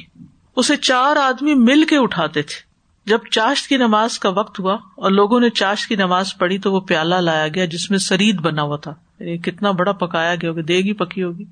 اسے 0.55 0.75
چار 0.75 1.15
آدمی 1.15 1.53
مل 1.53 1.83
کے 1.85 1.97
اٹھاتے 1.97 2.41
تھے۔ 2.41 2.68
جب 3.09 3.19
چاشت 3.31 3.67
کی 3.67 3.77
نماز 3.77 4.19
کا 4.19 4.29
وقت 4.29 4.59
ہوا 4.59 4.73
اور 4.73 5.11
لوگوں 5.11 5.39
نے 5.39 5.49
چاشت 5.49 5.87
کی 5.87 5.95
نماز 5.95 6.37
پڑھی 6.37 6.57
تو 6.57 6.73
وہ 6.73 6.79
پیالہ 6.79 7.15
لایا 7.15 7.47
گیا 7.47 7.65
جس 7.65 7.91
میں 7.91 7.99
سرید 7.99 8.41
بنا 8.41 8.61
ہوا 8.61 8.77
تھا۔ 8.77 8.93
یعنی 9.19 9.37
کتنا 9.37 9.71
بڑا 9.71 9.91
پکایا 9.91 10.35
گیا 10.35 10.49
ہوگا 10.49 10.61
دے 10.67 10.77
گی 10.77 10.93
پکی 10.93 11.23
ہوگی۔ 11.23 11.45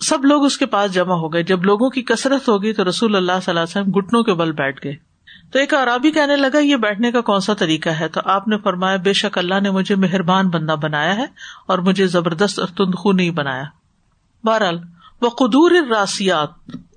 سب 0.00 0.24
لوگ 0.24 0.44
اس 0.44 0.58
کے 0.58 0.66
پاس 0.66 0.94
جمع 0.94 1.14
ہو 1.14 1.32
گئے۔ 1.32 1.42
جب 1.42 1.64
لوگوں 1.64 1.90
کی 1.90 2.02
کثرت 2.02 2.48
ہوگی 2.48 2.72
تو 2.72 2.88
رسول 2.88 3.16
اللہ 3.16 3.32
صلی 3.32 3.58
اللہ 3.58 3.60
علیہ 3.60 3.82
وسلم 3.82 3.92
گٹنوں 3.92 4.22
کے 4.22 4.34
بل 4.34 4.52
بیٹھ 4.52 4.80
گئے۔ 4.84 4.94
تو 5.52 5.58
ایک 5.58 5.74
عرابی 5.74 6.10
کہنے 6.10 6.36
لگا، 6.36 6.58
یہ 6.58 6.76
بیٹھنے 6.76 7.12
کا 7.12 7.20
کون 7.20 7.40
سا 7.40 7.54
طریقہ 7.54 7.88
ہے؟ 7.88 8.08
تو 8.08 8.20
آپ 8.24 8.48
نے 8.48 8.58
فرمایا، 8.58 8.96
بے 8.96 9.12
شک 9.12 9.38
اللہ 9.38 9.60
نے 9.60 9.70
مجھے 9.70 9.94
مہربان 9.94 10.48
بندہ 10.48 10.74
بنایا 10.82 11.16
ہے 11.16 11.26
اور 11.66 11.78
مجھے 11.78 12.06
زبردست 12.06 12.58
اور 12.58 12.68
تندخو 12.68 13.12
نہیں 13.12 13.30
بنایا۔ 13.30 13.64
بہرحال، 14.44 14.78
وہ 15.20 15.30
قدور 15.30 15.70
راسیات 15.70 16.48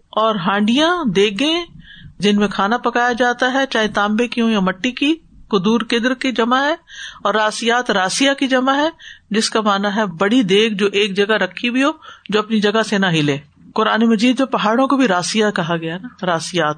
اور 0.10 0.36
ہانڈیاں 0.36 1.06
دیگے 1.06 1.81
جن 2.22 2.36
میں 2.36 2.48
کھانا 2.48 2.78
پکایا 2.78 3.14
جاتا 3.14 3.54
ہے، 3.54 3.66
چاہے 3.70 3.88
تانبے 3.88 4.28
کی 4.28 4.42
ہو 4.42 4.50
یا 4.50 4.60
مٹی 4.60 4.92
کی، 4.92 5.16
کدور 5.48 5.82
کدر 5.82 6.14
کی 6.14 6.32
جمع 6.32 6.60
ہے 6.62 6.76
اور 7.24 7.34
راسیات 7.34 7.92
راسیا 7.92 8.34
کی 8.34 8.48
جمع 8.48 8.76
ہے، 8.76 8.90
جس 9.30 9.50
کا 9.50 9.62
مانا 9.62 9.96
ہے 9.96 10.06
بڑی 10.06 10.44
دیگ 10.44 10.70
جو 10.72 10.88
ایک 10.92 11.16
جگہ 11.16 11.34
رکھی 11.34 11.70
ہوئی 11.70 11.84
ہو، 11.84 11.92
جو 12.30 12.40
اپنی 12.40 12.60
جگہ 12.60 12.84
سے 12.84 12.98
نہ 12.98 13.06
ہلے۔ 13.06 13.38
قرآن 13.76 14.02
مجید 14.02 14.38
جو 14.40 14.46
پہاڑوں 14.46 14.88
کو 14.88 14.98
بھی 14.98 15.08
راسیا 15.08 15.52
کہا 15.52 15.78
گیا 15.78 15.98
نا، 15.98 16.26
راسیات۔ 16.26 16.78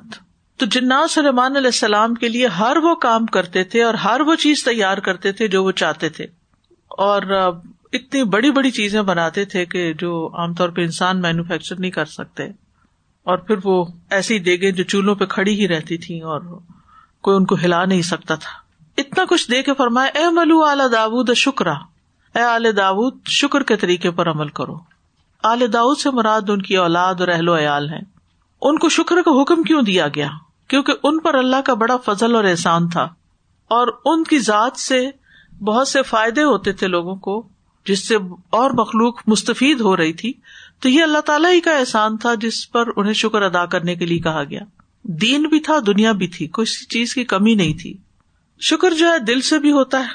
تو 0.57 0.65
جنات 0.65 1.11
سلیمان 1.11 1.55
علیہ 1.55 1.67
السلام 1.67 2.13
کے 2.13 2.29
لیے 2.29 2.47
ہر 2.47 2.77
وہ 2.77 2.95
کام 2.95 3.25
کرتے 3.25 3.63
تھے 3.63 3.83
اور 3.83 3.93
ہر 3.93 4.21
وہ 4.21 4.35
چیز 4.35 4.63
تیار 4.63 4.97
کرتے 4.97 5.31
تھے 5.31 5.47
جو 5.47 5.63
وہ 5.63 5.71
چاہتے 5.71 6.09
تھے۔ 6.09 6.23
اور 6.89 7.21
اتنی 7.93 8.23
بڑی 8.23 8.51
بڑی 8.51 8.71
چیزیں 8.71 9.01
بناتے 9.01 9.45
تھے 9.45 9.65
کہ 9.65 9.93
جو 9.93 10.29
عام 10.33 10.53
طور 10.53 10.69
پہ 10.69 10.81
انسان 10.81 11.21
مینوفیکچر 11.21 11.79
نہیں 11.79 11.91
کر 11.91 12.05
سکتے۔ 12.05 12.43
اور 13.23 13.37
پھر 13.37 13.55
وہ 13.63 13.85
ایسی 14.09 14.39
دیگے 14.39 14.71
جو 14.71 14.83
چولہوں 14.83 15.15
پہ 15.15 15.25
کھڑی 15.25 15.59
ہی 15.59 15.67
رہتی 15.67 15.97
تھی 15.97 16.21
اور 16.21 16.41
کوئی 17.21 17.37
ان 17.37 17.45
کو 17.45 17.55
ہلا 17.55 17.85
نہیں 17.85 18.01
سکتا 18.01 18.35
تھا۔ 18.35 18.63
اتنا 18.97 19.23
کچھ 19.29 19.51
دے 19.51 19.63
کے 19.63 19.73
فرمایا، 19.73 20.19
اے 20.19 20.29
ملو 20.31 20.63
اعلی 20.63 20.83
داود 20.91 21.33
شکرا۔ 21.33 21.73
اے 22.35 22.41
آل 22.41 22.77
داود 22.77 23.27
شکر 23.27 23.63
کے 23.63 23.75
طریقے 23.75 24.11
پر 24.11 24.31
عمل 24.31 24.47
کرو۔ 24.47 24.75
آل 25.43 25.73
داود 25.73 25.97
سے 25.97 26.11
مراد 26.11 26.41
ان 26.47 26.61
کی 26.61 26.77
اولاد 26.77 27.15
اور 27.15 27.27
اہل 27.27 27.49
و 27.49 27.57
عیال 27.57 27.89
ہے 27.89 27.99
ان 28.61 28.77
کو 28.77 28.89
شکر 28.89 29.15
کا 29.25 29.41
حکم 29.41 29.63
کیوں 29.63 29.81
دیا 29.81 30.07
گیا؟ 30.07 30.29
کیونکہ 30.67 30.93
ان 31.03 31.19
پر 31.19 31.33
اللہ 31.33 31.61
کا 31.65 31.73
بڑا 31.73 31.97
فضل 31.97 32.35
اور 32.35 32.43
احسان 32.43 32.89
تھا۔ 32.89 33.03
اور 33.67 33.87
ان 34.05 34.23
کی 34.23 34.39
ذات 34.39 34.79
سے 34.79 35.09
بہت 35.63 35.87
سے 35.87 36.01
فائدے 36.01 36.43
ہوتے 36.43 36.71
تھے 36.73 36.87
لوگوں 36.87 37.15
کو، 37.15 37.47
جس 37.85 38.07
سے 38.07 38.15
اور 38.49 38.71
مخلوق 38.71 39.21
مستفید 39.27 39.81
ہو 39.81 39.97
رہی 39.97 40.13
تھی۔ 40.13 40.33
تو 40.83 40.89
یہ 40.89 41.03
اللہ 41.03 41.17
تعالیٰ 41.17 41.51
ہی 41.51 41.61
کا 41.61 41.77
احسان 41.77 42.17
تھا 42.17 42.33
جس 42.33 42.71
پر 42.71 42.83
انہیں 42.95 43.13
شکر 43.13 43.41
ادا 43.41 43.65
کرنے 43.65 43.95
کے 43.95 44.05
لیے 44.05 44.19
کہا 44.19 44.43
گیا۔ 44.43 44.59
دین 45.03 45.41
بھی 45.41 45.59
تھا، 45.59 45.77
دنیا 45.87 46.11
بھی 46.11 46.27
تھی 46.27 46.47
کسی 46.47 46.85
چیز 46.85 47.13
کی 47.13 47.23
کمی 47.23 47.55
نہیں 47.55 47.73
تھی۔ 47.81 47.97
شکر 48.59 48.91
جو 48.91 49.11
ہے، 49.11 49.19
دل 49.19 49.41
سے 49.41 49.59
بھی 49.59 49.71
ہوتا 49.71 49.99
ہے۔ 49.99 50.07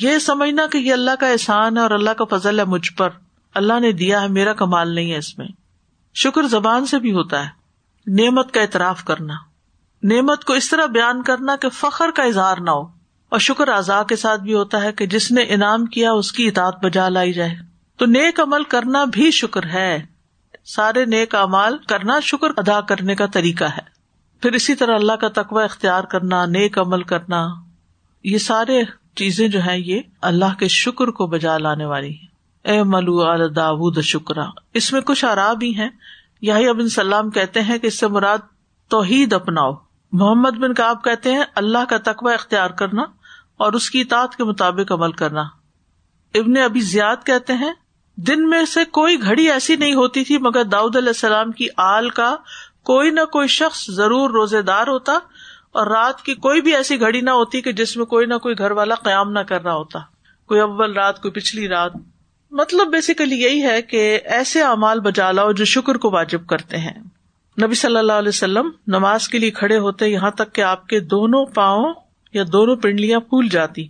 یہ 0.00 0.18
سمجھنا 0.18 0.66
کہ 0.66 0.78
یہ 0.78 0.92
اللہ 0.92 1.10
کا 1.20 1.28
احسان 1.28 1.76
ہے 1.76 1.82
اور 1.82 1.90
اللہ 1.90 2.10
کا 2.10 2.24
فضل 2.24 2.58
ہے 2.58 2.64
مجھ 2.64 2.92
پر۔ 2.92 3.08
اللہ 3.54 3.80
نے 3.80 3.92
دیا 3.92 4.22
ہے، 4.22 4.28
میرا 4.28 4.52
کمال 4.52 4.94
نہیں 4.94 5.12
ہے 5.12 5.16
اس 5.16 5.38
میں۔ 5.38 5.46
شکر 6.14 6.42
زبان 6.42 6.86
سے 6.86 6.98
بھی 6.98 7.12
ہوتا 7.12 7.46
ہے۔ 7.46 7.48
نعمت 8.06 8.54
کا 8.54 8.60
اعتراف 8.60 9.04
کرنا۔ 9.04 9.34
نعمت 10.02 10.44
کو 10.44 10.52
اس 10.52 10.70
طرح 10.70 10.86
بیان 10.86 11.22
کرنا 11.22 11.56
کہ 11.56 11.68
فخر 11.68 12.10
کا 12.10 12.22
اظہار 12.22 12.56
نہ 12.58 12.70
ہو۔ 12.70 12.82
اور 13.28 13.38
شکر 13.38 13.68
اعضاء 13.68 14.02
کے 14.02 14.16
ساتھ 14.16 14.40
بھی 14.40 14.54
ہوتا 14.54 14.82
ہے 14.82 14.92
کہ 14.92 15.06
جس 15.06 15.30
نے 15.30 15.42
انعام 15.42 15.86
کیا، 15.86 16.12
اس 16.12 16.32
کی 16.32 16.48
اطاعت 16.48 16.84
بجا 16.84 17.08
لائی 17.08 17.32
جائے۔ 17.32 17.54
تو 17.96 18.06
نیک 18.06 18.40
عمل 18.40 18.62
کرنا 18.62 19.04
بھی 19.04 19.30
شکر 19.30 19.64
ہے۔ 19.64 20.11
سارے 20.64 21.04
نیک 21.04 21.34
امال 21.34 21.78
کرنا 21.88 22.20
شکر 22.20 22.48
ادا 22.56 22.80
کرنے 22.80 23.14
کا 23.14 23.26
طریقہ 23.26 23.64
ہے۔ 23.64 23.92
پھر 24.40 24.52
اسی 24.52 24.74
طرح 24.74 24.94
اللہ 24.94 25.12
کا 25.12 25.28
تقوی 25.28 25.64
اختیار 25.64 26.04
کرنا، 26.04 26.46
نیک 26.46 26.78
عمل 26.78 27.02
کرنا، 27.02 27.48
یہ 28.24 28.38
سارے 28.38 28.82
چیزیں 29.16 29.48
جو 29.48 29.64
ہے 29.66 29.80
یہ 29.80 30.00
اللہ 30.20 30.58
کے 30.58 30.68
شکر 30.68 31.06
کو 31.06 31.26
بجا 31.26 31.58
لانے 31.58 31.84
والی 31.84 32.14
ہے 32.14 32.32
اے 32.72 32.82
ملو 32.82 33.48
داود 33.48 34.00
شکرا۔ 34.00 34.44
اس 34.74 34.92
میں 34.92 35.00
کچھ 35.00 35.24
آرا 35.24 35.52
بھی 35.52 35.76
ہیں۔ 35.76 35.88
یہی 36.40 36.68
ابن 36.68 36.88
سلام 36.88 37.30
کہتے 37.30 37.62
ہیں 37.62 37.78
کہ 37.78 37.86
اس 37.86 37.98
سے 37.98 38.08
مراد 38.08 38.38
توحید 38.88 39.32
اپناؤ۔ 39.32 39.72
محمد 40.12 40.50
بن 40.50 40.74
کاب 40.74 41.04
کہتے 41.04 41.32
ہیں 41.32 41.42
اللہ 41.54 41.84
کا 41.88 41.96
تقوی 41.98 42.34
اختیار 42.34 42.70
کرنا 42.70 43.02
اور 43.56 43.72
اس 43.72 43.90
کی 43.90 44.00
اطاعت 44.00 44.36
کے 44.36 44.44
مطابق 44.44 44.92
عمل 44.92 45.12
کرنا۔ 45.12 45.42
ابن 46.34 46.56
ابھی 46.56 46.80
زیاد 46.80 47.16
کہتے 47.26 47.52
ہیں 47.52 47.72
دن 48.16 48.48
میں 48.48 48.64
سے 48.64 48.84
کوئی 48.84 49.22
گھڑی 49.22 49.50
ایسی 49.50 49.76
نہیں 49.76 49.94
ہوتی 49.94 50.24
تھی 50.24 50.38
مگر 50.38 50.64
داؤد 50.64 50.96
علیہ 50.96 51.08
السلام 51.08 51.52
کی 51.52 51.66
آل 51.76 52.10
کا 52.10 52.36
کوئی 52.82 53.10
نہ 53.10 53.24
کوئی 53.32 53.48
شخص 53.48 53.86
ضرور 53.90 54.30
روزے 54.30 54.62
دار 54.62 54.86
ہوتا 54.86 55.12
اور 55.72 55.86
رات 55.86 56.22
کی 56.22 56.34
کوئی 56.34 56.60
بھی 56.60 56.76
ایسی 56.76 57.00
گھڑی 57.00 57.20
نہ 57.20 57.30
ہوتی 57.30 57.60
کہ 57.60 57.72
جس 57.72 57.96
میں 57.96 58.06
کوئی 58.06 58.26
نہ 58.26 58.34
کوئی 58.34 58.58
گھر 58.58 58.70
والا 58.70 58.94
قیام 58.94 59.32
نہ 59.32 59.38
کر 59.38 59.62
رہا 59.62 59.74
ہوتا۔ 59.74 59.98
کوئی 60.46 60.60
اول 60.60 60.92
رات، 60.92 61.22
کوئی 61.22 61.32
پچھلی 61.32 61.68
رات۔ 61.68 61.92
مطلب 62.50 62.88
بیسیکلی 62.88 63.42
یہی 63.42 63.62
ہے 63.62 63.82
کہ 63.82 64.20
ایسے 64.24 64.62
اعمال 64.62 65.00
بجا 65.00 65.32
لاؤ 65.32 65.52
جو 65.52 65.64
شکر 65.64 65.94
کو 65.94 66.10
واجب 66.10 66.46
کرتے 66.46 66.78
ہیں۔ 66.78 66.94
نبی 67.62 67.74
صلی 67.74 67.96
اللہ 67.96 68.12
علیہ 68.12 68.28
وسلم 68.28 68.70
نماز 68.86 69.28
کے 69.28 69.38
لیے 69.38 69.50
کھڑے 69.50 69.78
ہوتے 69.78 70.08
یہاں 70.08 70.30
تک 70.30 70.52
کہ 70.52 70.60
آپ 70.60 70.86
کے 70.86 71.00
دونوں 71.00 71.46
پاؤں 71.46 71.94
یا 72.32 72.44
دونوں 72.52 72.76
پنڈلیاں 72.76 73.20
پھول 73.20 73.48
جاتی۔ 73.48 73.88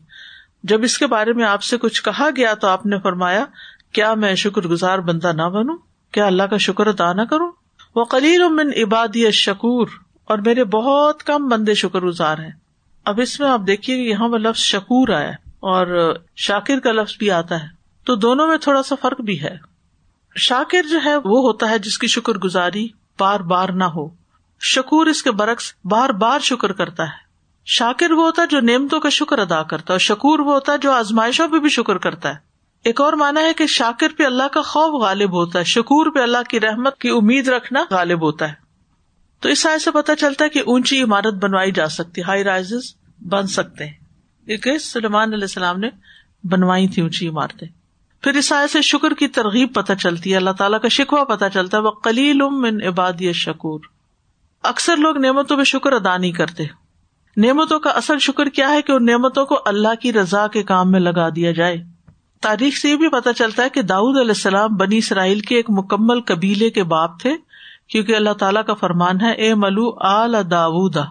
جب 0.62 0.82
اس 0.82 0.98
کے 0.98 1.06
بارے 1.06 1.32
میں 1.32 1.44
آپ 1.44 1.62
سے 1.62 1.78
کچھ 1.78 2.02
کہا 2.02 2.28
گیا 2.36 2.54
تو 2.54 2.68
آپ 2.68 2.86
نے 2.86 2.98
فرمایا 2.98 3.44
کیا 3.92 4.14
میں 4.14 4.34
شکر 4.34 4.62
گزار 4.62 4.98
بندہ 4.98 5.32
نہ 5.32 5.42
بنوں؟ 5.42 5.76
کیا 6.12 6.26
اللہ 6.26 6.42
کا 6.42 6.56
شکر 6.56 6.86
ادا 6.86 7.12
نہ 7.12 7.22
کروں؟ 7.22 7.52
وہ 7.94 8.04
کلیل 8.04 8.48
من 8.48 8.70
عبادی 8.76 9.30
شکور 9.30 9.86
اور 10.24 10.38
میرے 10.38 10.64
بہت 10.64 11.22
کم 11.22 11.48
بندے 11.48 11.74
شکر 11.74 12.00
گزار 12.00 12.38
ہیں۔ 12.38 12.50
اب 13.04 13.20
اس 13.20 13.40
میں 13.40 13.48
آپ 13.48 13.60
دیکھیے 13.66 13.96
کہ 13.96 14.02
یہاں 14.02 14.28
وہ 14.28 14.38
لفظ 14.38 14.60
شکور 14.60 15.08
آیا 15.08 15.30
اور 15.60 16.14
شاکر 16.36 16.80
کا 16.80 16.92
لفظ 16.92 17.16
بھی 17.18 17.30
آتا 17.30 17.62
ہے۔ 17.62 17.68
تو 18.04 18.14
دونوں 18.14 18.46
میں 18.46 18.56
تھوڑا 18.56 18.82
سا 18.82 18.94
فرق 19.00 19.20
بھی 19.20 19.42
ہے۔ 19.42 19.56
شاکر 20.36 20.82
جو 20.90 20.98
ہے 21.04 21.16
وہ 21.16 21.38
ہوتا 21.42 21.70
ہے 21.70 21.78
جس 21.78 21.98
کی 21.98 22.06
شکر 22.06 22.32
گزاری 22.32 22.88
بار 23.18 23.40
بار 23.40 23.68
نہ 23.68 23.84
ہو۔ 23.84 24.08
شکور 24.60 25.06
اس 25.06 25.22
کے 25.22 25.30
برعکس 25.30 25.72
بار 25.84 26.10
بار 26.10 26.40
شکر 26.40 26.72
کرتا 26.72 27.02
ہے۔ 27.02 27.20
شاکر 27.66 28.12
وہ 28.12 28.26
ہوتا 28.26 28.42
ہے 28.42 28.46
جو 28.46 28.60
نعمتوں 28.60 29.00
کا 29.00 29.08
شکر 29.08 29.38
ادا 29.38 29.62
کرتا 29.62 29.84
ہے، 29.84 29.94
اور 29.94 29.98
شکور 29.98 30.38
وہ 30.38 30.54
ہوتا 30.54 30.72
ہے 30.72 30.78
جو 30.78 30.92
آزمائشوں 30.92 31.48
پہ 31.48 31.58
بھی 31.58 31.68
شکر 31.68 31.98
کرتا 31.98 32.28
ہے۔ 32.28 32.51
ایک 32.84 33.00
اور 33.00 33.12
مانا 33.12 33.40
ہے 33.40 33.54
کہ 33.54 33.66
شاکر 33.66 34.08
پہ 34.18 34.24
اللہ 34.24 34.48
کا 34.52 34.62
خوف 34.62 35.02
غالب 35.02 35.32
ہوتا 35.32 35.58
ہے، 35.58 35.64
شکور 35.64 36.06
پہ 36.14 36.20
اللہ 36.20 36.42
کی 36.48 36.60
رحمت 36.60 36.98
کی 36.98 37.08
امید 37.08 37.48
رکھنا 37.48 37.84
غالب 37.90 38.22
ہوتا 38.22 38.48
ہے۔ 38.48 38.54
تو 39.40 39.48
اس 39.48 39.58
سائز 39.58 39.84
سے 39.84 39.90
پتا 39.90 40.16
چلتا 40.16 40.44
ہے 40.44 40.50
کہ 40.50 40.62
اونچی 40.66 41.02
عمارت 41.02 41.34
بنوائی 41.34 41.72
جا 41.72 41.88
سکتی 41.88 42.22
ہائی 42.22 42.44
رائز 42.44 42.72
بن 43.20 43.46
سکتے 43.46 43.86
ہیں۔ 43.86 44.78
سلمان 44.78 45.32
علیہ 45.32 45.44
السلام 45.44 45.78
نے 45.78 45.88
بنوائی 46.44 46.88
تھی 46.88 47.02
اونچی 47.02 47.28
عمارتیں۔ 47.28 47.68
پھر 48.22 48.32
اس 48.32 48.46
سائز 48.46 48.72
سے 48.72 48.82
شکر 48.82 49.14
کی 49.14 49.28
ترغیب 49.28 49.74
پتہ 49.74 49.92
چلتی 49.92 50.32
ہے، 50.32 50.36
اللہ 50.36 50.50
تعالیٰ 50.50 50.80
کا 50.80 50.88
شکوا 50.88 51.24
پتہ 51.24 51.44
چلتا 51.54 51.78
ہے 51.78 51.82
وہ 51.82 51.90
کلیل 51.90 52.40
عبادی 52.88 53.32
شکور 53.32 53.80
اکثر 54.62 54.96
لوگ 54.96 55.18
نعمتوں 55.18 55.56
میں 55.56 55.64
شکر 55.64 55.92
ادا 55.92 56.16
نہیں 56.16 56.32
کرتے۔ 56.32 56.64
نعمتوں 57.36 57.80
کا 57.80 57.90
اصل 57.90 58.18
شکر 58.18 58.48
کیا 58.48 58.70
ہے 58.70 58.82
کہ 58.82 58.92
ان 58.92 59.06
نعمتوں 59.06 59.46
کو 59.46 59.58
اللہ 59.64 59.94
کی 60.00 60.12
رضا 60.12 60.46
کے 60.46 60.62
کام 60.62 60.90
میں 60.90 61.00
لگا 61.00 61.28
دیا 61.28 61.52
جائے۔ 61.52 61.91
تاریخ 62.42 62.74
سے 62.76 62.88
یہ 62.88 62.96
بھی 62.96 63.08
پتا 63.08 63.32
چلتا 63.32 63.64
ہے 63.64 63.68
کہ 63.68 63.82
داود 63.82 64.16
علیہ 64.16 64.30
السلام 64.30 64.76
بنی 64.76 64.96
اسرائیل 64.98 65.40
کے 65.40 65.56
ایک 65.56 65.66
مکمل 65.68 66.20
قبیلے 66.20 66.70
کے 66.70 66.84
باپ 66.84 67.20
تھے، 67.20 67.30
کیونکہ 67.88 68.16
اللہ 68.16 68.32
تعالیٰ 68.32 68.64
کا 68.64 68.74
فرمان 68.74 69.20
ہے، 69.20 69.32
اے 69.32 69.54
ملو 69.54 69.98
آل 70.00 70.34
داودا 70.50 71.02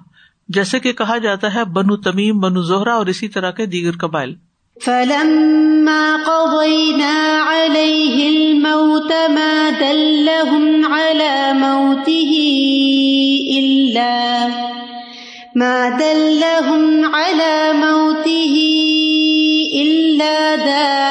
جیسے 0.50 0.80
کہ 0.80 0.94
کہا 0.94 1.18
جاتا 1.18 1.54
ہے، 1.54 1.66
بنو 1.66 1.98
تمیم، 1.98 2.40
بنو 2.40 2.62
زہرا 2.62 2.94
اور 2.94 3.06
اسی 3.06 3.28
طرح 3.28 3.52
کے 3.52 3.66
دیگر 3.66 3.92
قبائل۔ 3.92 4.36
ما 15.56 15.90
دلهم 16.00 17.16
على 17.16 17.56
موته 17.80 18.54
إلا 19.82 20.56
دابة 20.66 21.11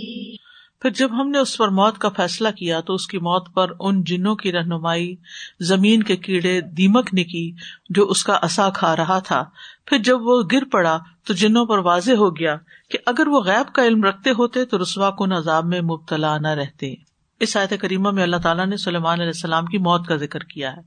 پھر 0.81 0.89
جب 0.89 1.21
ہم 1.21 1.29
نے 1.29 1.37
اس 1.37 1.57
پر 1.57 1.67
موت 1.67 1.97
کا 1.97 2.09
فیصلہ 2.09 2.49
کیا 2.49 2.79
تو 2.79 2.93
اس 2.93 3.07
کی 3.07 3.17
موت 3.17 3.53
پر 3.53 3.67
ان 3.79 4.03
جنوں 4.03 4.35
کی 4.35 4.51
رہنمائی 4.51 5.15
زمین 5.59 6.03
کے 6.03 6.15
کیڑے 6.15 6.61
دیمک 6.61 7.13
نے 7.13 7.23
کی 7.23 7.51
جو 7.89 8.07
اس 8.07 8.23
کا 8.23 8.33
اصا 8.33 8.69
کھا 8.69 8.95
رہا 8.95 9.19
تھا۔ 9.19 9.43
پھر 9.85 9.97
جب 9.97 10.17
وہ 10.21 10.43
گر 10.51 10.63
پڑا 10.71 10.99
تو 11.27 11.33
جنوں 11.33 11.65
پر 11.65 11.77
واضح 11.77 12.11
ہو 12.11 12.35
گیا 12.35 12.55
کہ 12.89 12.97
اگر 13.05 13.27
وہ 13.27 13.41
غیب 13.41 13.73
کا 13.73 13.83
علم 13.83 14.03
رکھتے 14.03 14.29
ہوتے 14.29 14.65
تو 14.65 14.81
رسوا 14.81 15.11
کن 15.11 15.31
عذاب 15.31 15.65
میں 15.65 15.81
مبتلا 15.81 16.37
نہ 16.37 16.47
رہتے۔ 16.47 16.93
اس 17.39 17.57
آیت 17.57 17.73
کریمہ 17.79 18.11
میں 18.11 18.23
اللہ 18.23 18.37
تعالیٰ 18.37 18.65
نے 18.65 18.77
سلیمان 18.77 19.19
علیہ 19.19 19.31
السلام 19.35 19.65
کی 19.65 19.77
موت 19.77 20.07
کا 20.07 20.15
ذکر 20.15 20.39
کیا 20.39 20.71
ہے۔ 20.71 20.81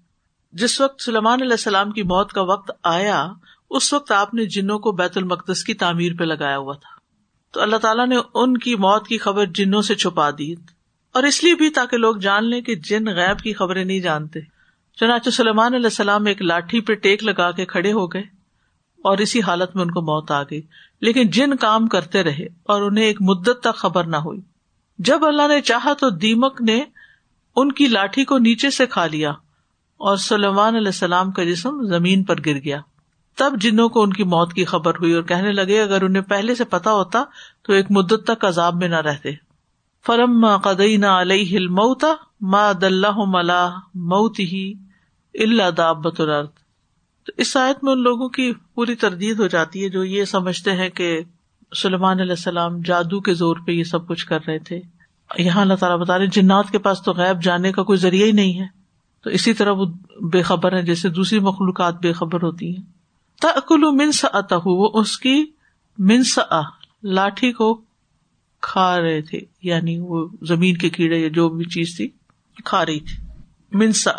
جس 0.52 0.80
وقت 0.80 1.02
سلیمان 1.02 1.42
علیہ 1.42 1.52
السلام 1.52 1.90
کی 1.90 2.02
موت 2.02 2.32
کا 2.32 2.42
وقت 2.42 2.70
آیا، 2.84 3.28
اس 3.70 3.92
وقت 3.92 4.12
آپ 4.12 4.34
نے 4.34 4.44
جنوں 4.44 4.78
کو 4.78 4.92
بیت 4.92 5.16
المقدس 5.16 5.64
کی 5.64 5.74
تعمیر 5.74 6.12
پہ 6.18 6.24
لگایا 6.24 6.58
ہوا 6.58 6.74
تھا۔ 6.74 6.93
تو 7.54 7.60
اللہ 7.60 7.76
تعالیٰ 7.76 8.06
نے 8.06 8.16
ان 8.34 8.56
کی 8.56 8.74
موت 8.74 9.06
کی 9.06 9.18
خبر 9.18 9.46
جنوں 9.46 9.82
سے 9.82 9.94
چھپا 9.94 10.30
دی۔ 10.30 10.52
اور 11.12 11.22
اس 11.22 11.44
لیے 11.44 11.54
بھی 11.54 11.70
تاکہ 11.70 11.96
لوگ 11.96 12.16
جان 12.16 12.50
لیں 12.50 12.60
کہ 12.60 12.74
جن 12.74 13.06
غیب 13.06 13.38
کی 13.38 13.52
خبریں 13.52 13.84
نہیں 13.84 14.00
جانتے۔ 14.00 14.40
چنانچہ 15.00 15.30
سلیمان 15.30 15.74
علیہ 15.74 15.86
السلام 15.86 16.26
ایک 16.26 16.42
لاٹھی 16.42 16.80
پہ 16.80 16.94
ٹیک 16.94 17.24
لگا 17.24 17.50
کے 17.50 17.66
کھڑے 17.66 17.92
ہو 17.92 18.06
گئے 18.06 18.22
اور 19.04 19.18
اسی 19.18 19.42
حالت 19.42 19.76
میں 19.76 19.84
ان 19.84 19.90
کو 19.90 20.00
موت 20.00 20.30
آ 20.30 20.42
گئی۔ 20.42 20.60
لیکن 21.00 21.28
جن 21.28 21.56
کام 21.56 21.86
کرتے 21.86 22.22
رہے 22.22 22.44
اور 22.44 22.82
انہیں 22.82 23.04
ایک 23.04 23.22
مدت 23.22 23.60
تک 23.60 23.76
خبر 23.76 24.04
نہ 24.04 24.16
ہوئی۔ 24.16 24.40
جب 24.98 25.24
اللہ 25.24 25.48
نے 25.48 25.60
چاہا 25.60 25.92
تو 25.92 26.10
دیمک 26.10 26.62
نے 26.62 26.84
ان 27.56 27.72
کی 27.72 27.86
لاٹھی 27.86 28.24
کو 28.24 28.38
نیچے 28.38 28.70
سے 28.70 28.86
کھا 28.86 29.06
لیا 29.06 29.30
اور 29.96 30.16
سلیمان 30.16 30.74
علیہ 30.74 30.88
السلام 30.88 31.30
کا 31.30 31.44
جسم 31.44 31.86
زمین 31.86 32.24
پر 32.24 32.34
گر 32.46 32.54
گیا۔ 32.64 32.80
تب 33.36 33.52
جنوں 33.60 33.88
کو 33.88 34.02
ان 34.02 34.12
کی 34.12 34.24
موت 34.24 34.52
کی 34.52 34.64
خبر 34.64 34.94
ہوئی 34.94 35.12
اور 35.12 35.22
کہنے 35.22 35.52
لگے، 35.52 35.82
اگر 35.82 36.02
انہیں 36.02 36.22
پہلے 36.22 36.54
سے 36.54 36.64
پتا 36.64 36.92
ہوتا 36.92 37.24
تو 37.62 37.72
ایک 37.72 37.86
مدت 37.90 38.24
تک 38.26 38.44
عذاب 38.44 38.74
میں 38.74 38.88
نہ 38.88 38.96
رہتے۔ 38.96 39.30
فرم 40.06 40.46
قدئی 40.56 40.96
نہ 40.96 41.06
علیہ 41.06 41.56
الموتا 41.56 42.08
ما 42.40 42.72
دلہ 42.80 43.12
ملا 43.16 43.70
موت 43.94 44.40
ہی 44.40 44.72
اللہ 45.34 45.70
دابت 45.70 46.20
الارض۔ 46.20 46.48
تو 47.24 47.32
اس 47.36 47.56
آیت 47.56 47.84
میں 47.84 47.92
ان 47.92 48.02
لوگوں 48.02 48.28
کی 48.28 48.52
پوری 48.74 48.94
تردید 48.94 49.38
ہو 49.38 49.46
جاتی 49.46 49.84
ہے 49.84 49.88
جو 49.88 50.04
یہ 50.04 50.24
سمجھتے 50.24 50.72
ہیں 50.72 50.88
کہ 50.88 51.20
سلیمان 51.82 52.20
علیہ 52.20 52.32
السلام 52.32 52.80
جادو 52.84 53.20
کے 53.20 53.34
زور 53.34 53.56
پہ 53.66 53.72
یہ 53.72 53.84
سب 53.84 54.08
کچھ 54.08 54.26
کر 54.26 54.38
رہے 54.46 54.58
تھے۔ 54.58 54.80
یہاں 55.38 55.60
اللہ 55.60 55.74
تعالیٰ 55.74 55.98
بتا 55.98 56.18
رہے 56.18 56.26
جنات 56.26 56.70
کے 56.70 56.78
پاس 56.78 57.02
تو 57.02 57.12
غیب 57.12 57.42
جانے 57.42 57.72
کا 57.72 57.82
کوئی 57.82 57.98
ذریعہ 57.98 58.26
ہی 58.26 58.32
نہیں 58.32 58.60
ہے۔ 58.60 58.66
تو 59.24 59.30
اسی 59.30 59.54
طرح 59.54 59.70
وہ 59.70 59.86
بے 60.32 60.42
خبر 60.42 60.72
ہے 60.72 60.82
جیسے 60.82 61.08
دوسری 61.08 61.38
مخلوقات 61.38 61.94
بے 61.94 62.12
خبر 62.12 62.42
ہوتی 62.42 62.76
ہیں۔ 62.76 63.03
تکلو 63.44 63.92
منس 63.92 64.24
اتہ 64.32 64.54
وہ 64.64 64.90
اس 64.94 65.18
کی 65.18 65.46
منس 65.98 66.38
لاٹھی 67.02 67.52
کو 67.52 67.80
کھا 68.60 69.00
رہے 69.00 69.22
تھے 69.22 69.40
یعنی 69.62 69.98
وہ 69.98 70.28
زمین 70.42 70.76
کے 70.76 70.88
کیڑے 70.88 71.18
یا 71.18 71.28
جو 71.28 71.48
بھی 71.48 71.64
چیز 71.64 71.96
تھی، 71.96 72.08
کھا 72.64 72.86
رہی 72.86 73.00
تھی۔ 73.00 73.26
منسا 73.72 74.12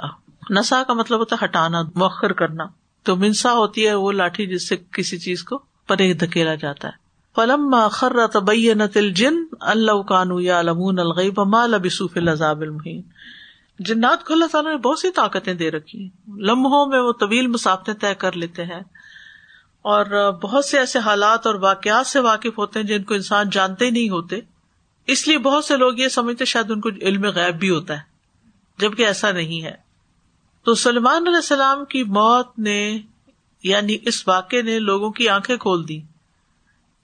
نسا 0.49 0.83
کا 0.83 0.93
مطلب 0.93 1.19
ہوتا 1.19 1.35
ہے 1.41 1.45
ہٹانا، 1.45 1.81
مؤخر 1.95 2.33
کرنا۔ 2.33 2.63
تو 3.03 3.15
منسا 3.15 3.53
ہوتی 3.53 3.87
ہے 3.87 3.93
وہ 3.93 4.11
لاٹھی 4.11 4.47
جس 4.47 4.69
سے 4.69 4.75
کسی 4.91 5.17
چیز 5.17 5.43
کو 5.43 5.59
پرے 5.87 6.13
دھکیلا 6.13 6.55
جاتا 6.55 6.87
ہے۔ 6.87 6.93
فلم 7.35 7.75
خر 7.91 8.27
تبینت 8.27 8.97
الجن 8.97 9.35
اللہ 9.59 10.01
کانو 10.01 10.39
یا 10.39 10.61
لمون 10.61 10.99
الغیب 10.99 11.39
ما 11.39 11.65
لبسوا 11.65 12.07
العذاب 12.15 12.61
المہین۔ 12.61 13.01
جنات 13.79 14.23
کو 14.23 14.33
اللہ 14.33 14.45
تعالیٰ 14.45 14.71
نے 14.71 14.77
بہت 14.77 14.99
سی 14.99 15.11
طاقتیں 15.11 15.53
دے 15.53 15.71
رکھی 15.71 16.09
لمحوں 16.27 16.85
میں 16.85 16.99
وہ 16.99 17.11
طویل 17.11 17.47
مسافتیں 17.47 17.93
طے 17.93 18.15
کر 18.15 18.31
لیتے 18.31 18.63
ہیں۔ 18.63 18.81
اور 19.85 20.31
بہت 20.31 20.65
سے 20.65 20.77
ایسے 20.79 20.99
حالات 20.99 21.47
اور 21.47 21.55
واقعات 21.55 22.07
سے 22.07 22.19
واقف 22.19 22.57
ہوتے 22.57 22.79
ہیں 22.79 22.87
جن 22.87 23.03
کو 23.03 23.13
انسان 23.13 23.49
جانتے 23.49 23.89
نہیں 23.89 24.09
ہوتے۔ 24.09 24.39
اس 25.07 25.27
لیے 25.27 25.37
بہت 25.37 25.65
سے 25.65 25.77
لوگ 25.77 25.93
یہ 25.97 26.07
سمجھتے 26.07 26.45
شاید 26.45 26.71
ان 26.71 26.81
کو 26.81 26.89
علم 27.01 27.25
غیب 27.25 27.55
بھی 27.55 27.69
ہوتا 27.69 27.93
ہے، 27.93 27.99
جبکہ 28.77 29.05
ایسا 29.05 29.31
نہیں 29.31 29.63
ہے۔ 29.63 29.75
تو 30.63 30.75
سلمان 30.75 31.27
علیہ 31.27 31.35
السلام 31.35 31.85
کی 31.85 32.03
موت 32.03 32.59
نے 32.59 32.99
یعنی 33.63 33.97
اس 34.01 34.27
واقعے 34.27 34.61
نے 34.61 34.79
لوگوں 34.79 35.11
کی 35.11 35.29
آنکھیں 35.29 35.57
کھول 35.57 35.87
دی 35.87 35.97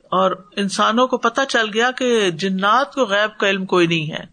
اور 0.04 0.32
انسانوں 0.56 1.08
کو 1.08 1.17
پتا 1.17 1.46
چل 1.46 1.65
گیا 1.74 1.91
کہ 1.91 2.32
جنات 2.32 2.94
کو 2.94 3.06
غیب 3.06 3.39
کا 3.39 3.50
علم 3.50 3.65
کوئی 3.65 3.88
نہیں 3.88 4.12
ہے۔ 4.12 4.24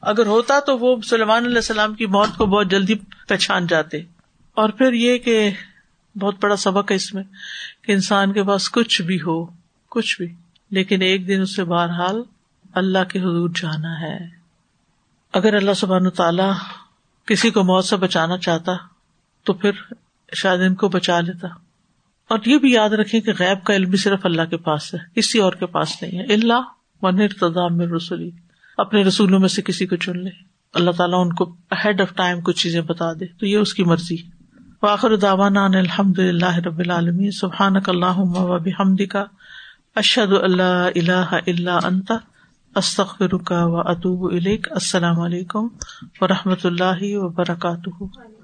اگر 0.00 0.26
ہوتا 0.26 0.60
تو 0.60 0.78
وہ 0.78 0.96
سلمان 1.00 1.44
علیہ 1.44 1.56
السلام 1.56 1.94
کی 1.94 2.06
موت 2.06 2.38
کو 2.38 2.46
بہت 2.46 2.66
جلدی 2.66 2.94
پہچان 3.28 3.66
جاتے۔ 3.66 3.96
اور 4.54 4.68
پھر 4.68 4.92
یہ 4.92 5.18
کہ 5.18 5.50
بہت 6.20 6.34
بڑا 6.42 6.56
سبق 6.56 6.90
ہے 6.90 6.96
اس 6.96 7.14
میں 7.14 7.22
کہ 7.82 7.92
انسان 7.92 8.32
کے 8.32 8.42
پاس 8.42 8.70
کچھ 8.70 9.02
بھی 9.02 9.16
ہو، 9.16 9.46
کچھ 9.90 10.22
بھی، 10.22 10.34
لیکن 10.70 11.02
ایک 11.02 11.28
دن 11.28 11.40
اسے 11.40 11.64
بہرحال 11.64 12.22
اللہ 12.74 13.04
کے 13.08 13.20
حضور 13.20 13.50
جانا 13.54 14.00
ہے۔ 14.00 14.18
اگر 15.32 15.54
اللہ 15.54 15.72
سبحان 15.72 16.10
تعالی 16.10 16.42
کسی 17.26 17.50
کو 17.50 17.64
موت 17.64 17.84
سے 17.84 17.96
بچانا 17.96 18.38
چاہتا، 18.38 18.72
تو 19.44 19.52
پھر 19.52 19.70
شاید 20.32 20.60
ان 20.60 20.74
کو 20.74 20.88
بچا 20.88 21.20
لیتا۔ 21.20 21.48
اور 22.28 22.38
یہ 22.46 22.58
بھی 22.58 22.72
یاد 22.72 22.90
رکھے 22.90 23.20
کہ 23.20 23.32
غیب 23.38 23.64
کا 23.64 23.74
علم 23.74 23.90
بھی 23.90 23.98
صرف 23.98 24.20
اللہ 24.24 24.42
کے 24.42 24.56
پاس 24.56 24.94
ہے، 24.94 24.98
کسی 25.14 25.38
اور 25.38 25.52
کے 25.52 25.66
پاس 25.66 26.02
نہیں 26.02 26.18
ہے۔ 26.18 26.32
اللہ 26.32 26.60
من 27.02 27.20
ارتدام 27.20 27.76
میں 27.76 27.86
رسولی 27.86 28.30
اپنے 28.76 29.02
رسولوں 29.02 29.40
میں 29.40 29.48
سے 29.48 29.62
کسی 29.62 29.86
کو 29.86 29.96
چن 29.96 30.24
لے۔ 30.24 30.30
اللہ 30.74 30.90
تعالیٰ 30.90 31.20
ان 31.20 31.32
کو 31.32 31.56
ہیڈ 31.84 32.00
آف 32.00 32.14
ٹائم 32.14 32.40
کچھ 32.40 32.62
چیزیں 32.62 32.80
بتا 32.80 33.12
دے، 33.12 33.26
تو 33.26 33.46
یہ 33.46 33.56
اس 33.56 33.74
کی 33.74 33.84
مرضی 33.84 34.16
واخر 34.82 35.16
داوانا 35.16 35.64
الحمد 35.64 36.18
اللہ 36.18 36.58
رب 36.58 36.78
العالمین. 36.78 37.30
سبحان 37.30 37.76
اللہ 37.86 38.18
وبحمد 38.18 39.00
کا 39.10 39.24
اشد 39.96 40.32
اللہ 40.32 40.88
اللہ 40.94 41.34
اللہ 41.46 41.78
انت. 41.84 42.12
استخر 42.74 43.36
کا 43.38 43.64
و 43.64 43.80
اطوب 43.80 44.32
السلام 44.70 45.20
علیکم 45.20 45.68
و 46.20 46.28
رحمۃ 46.28 46.64
اللہ 46.64 46.98
وبرکاتہ. 47.00 48.35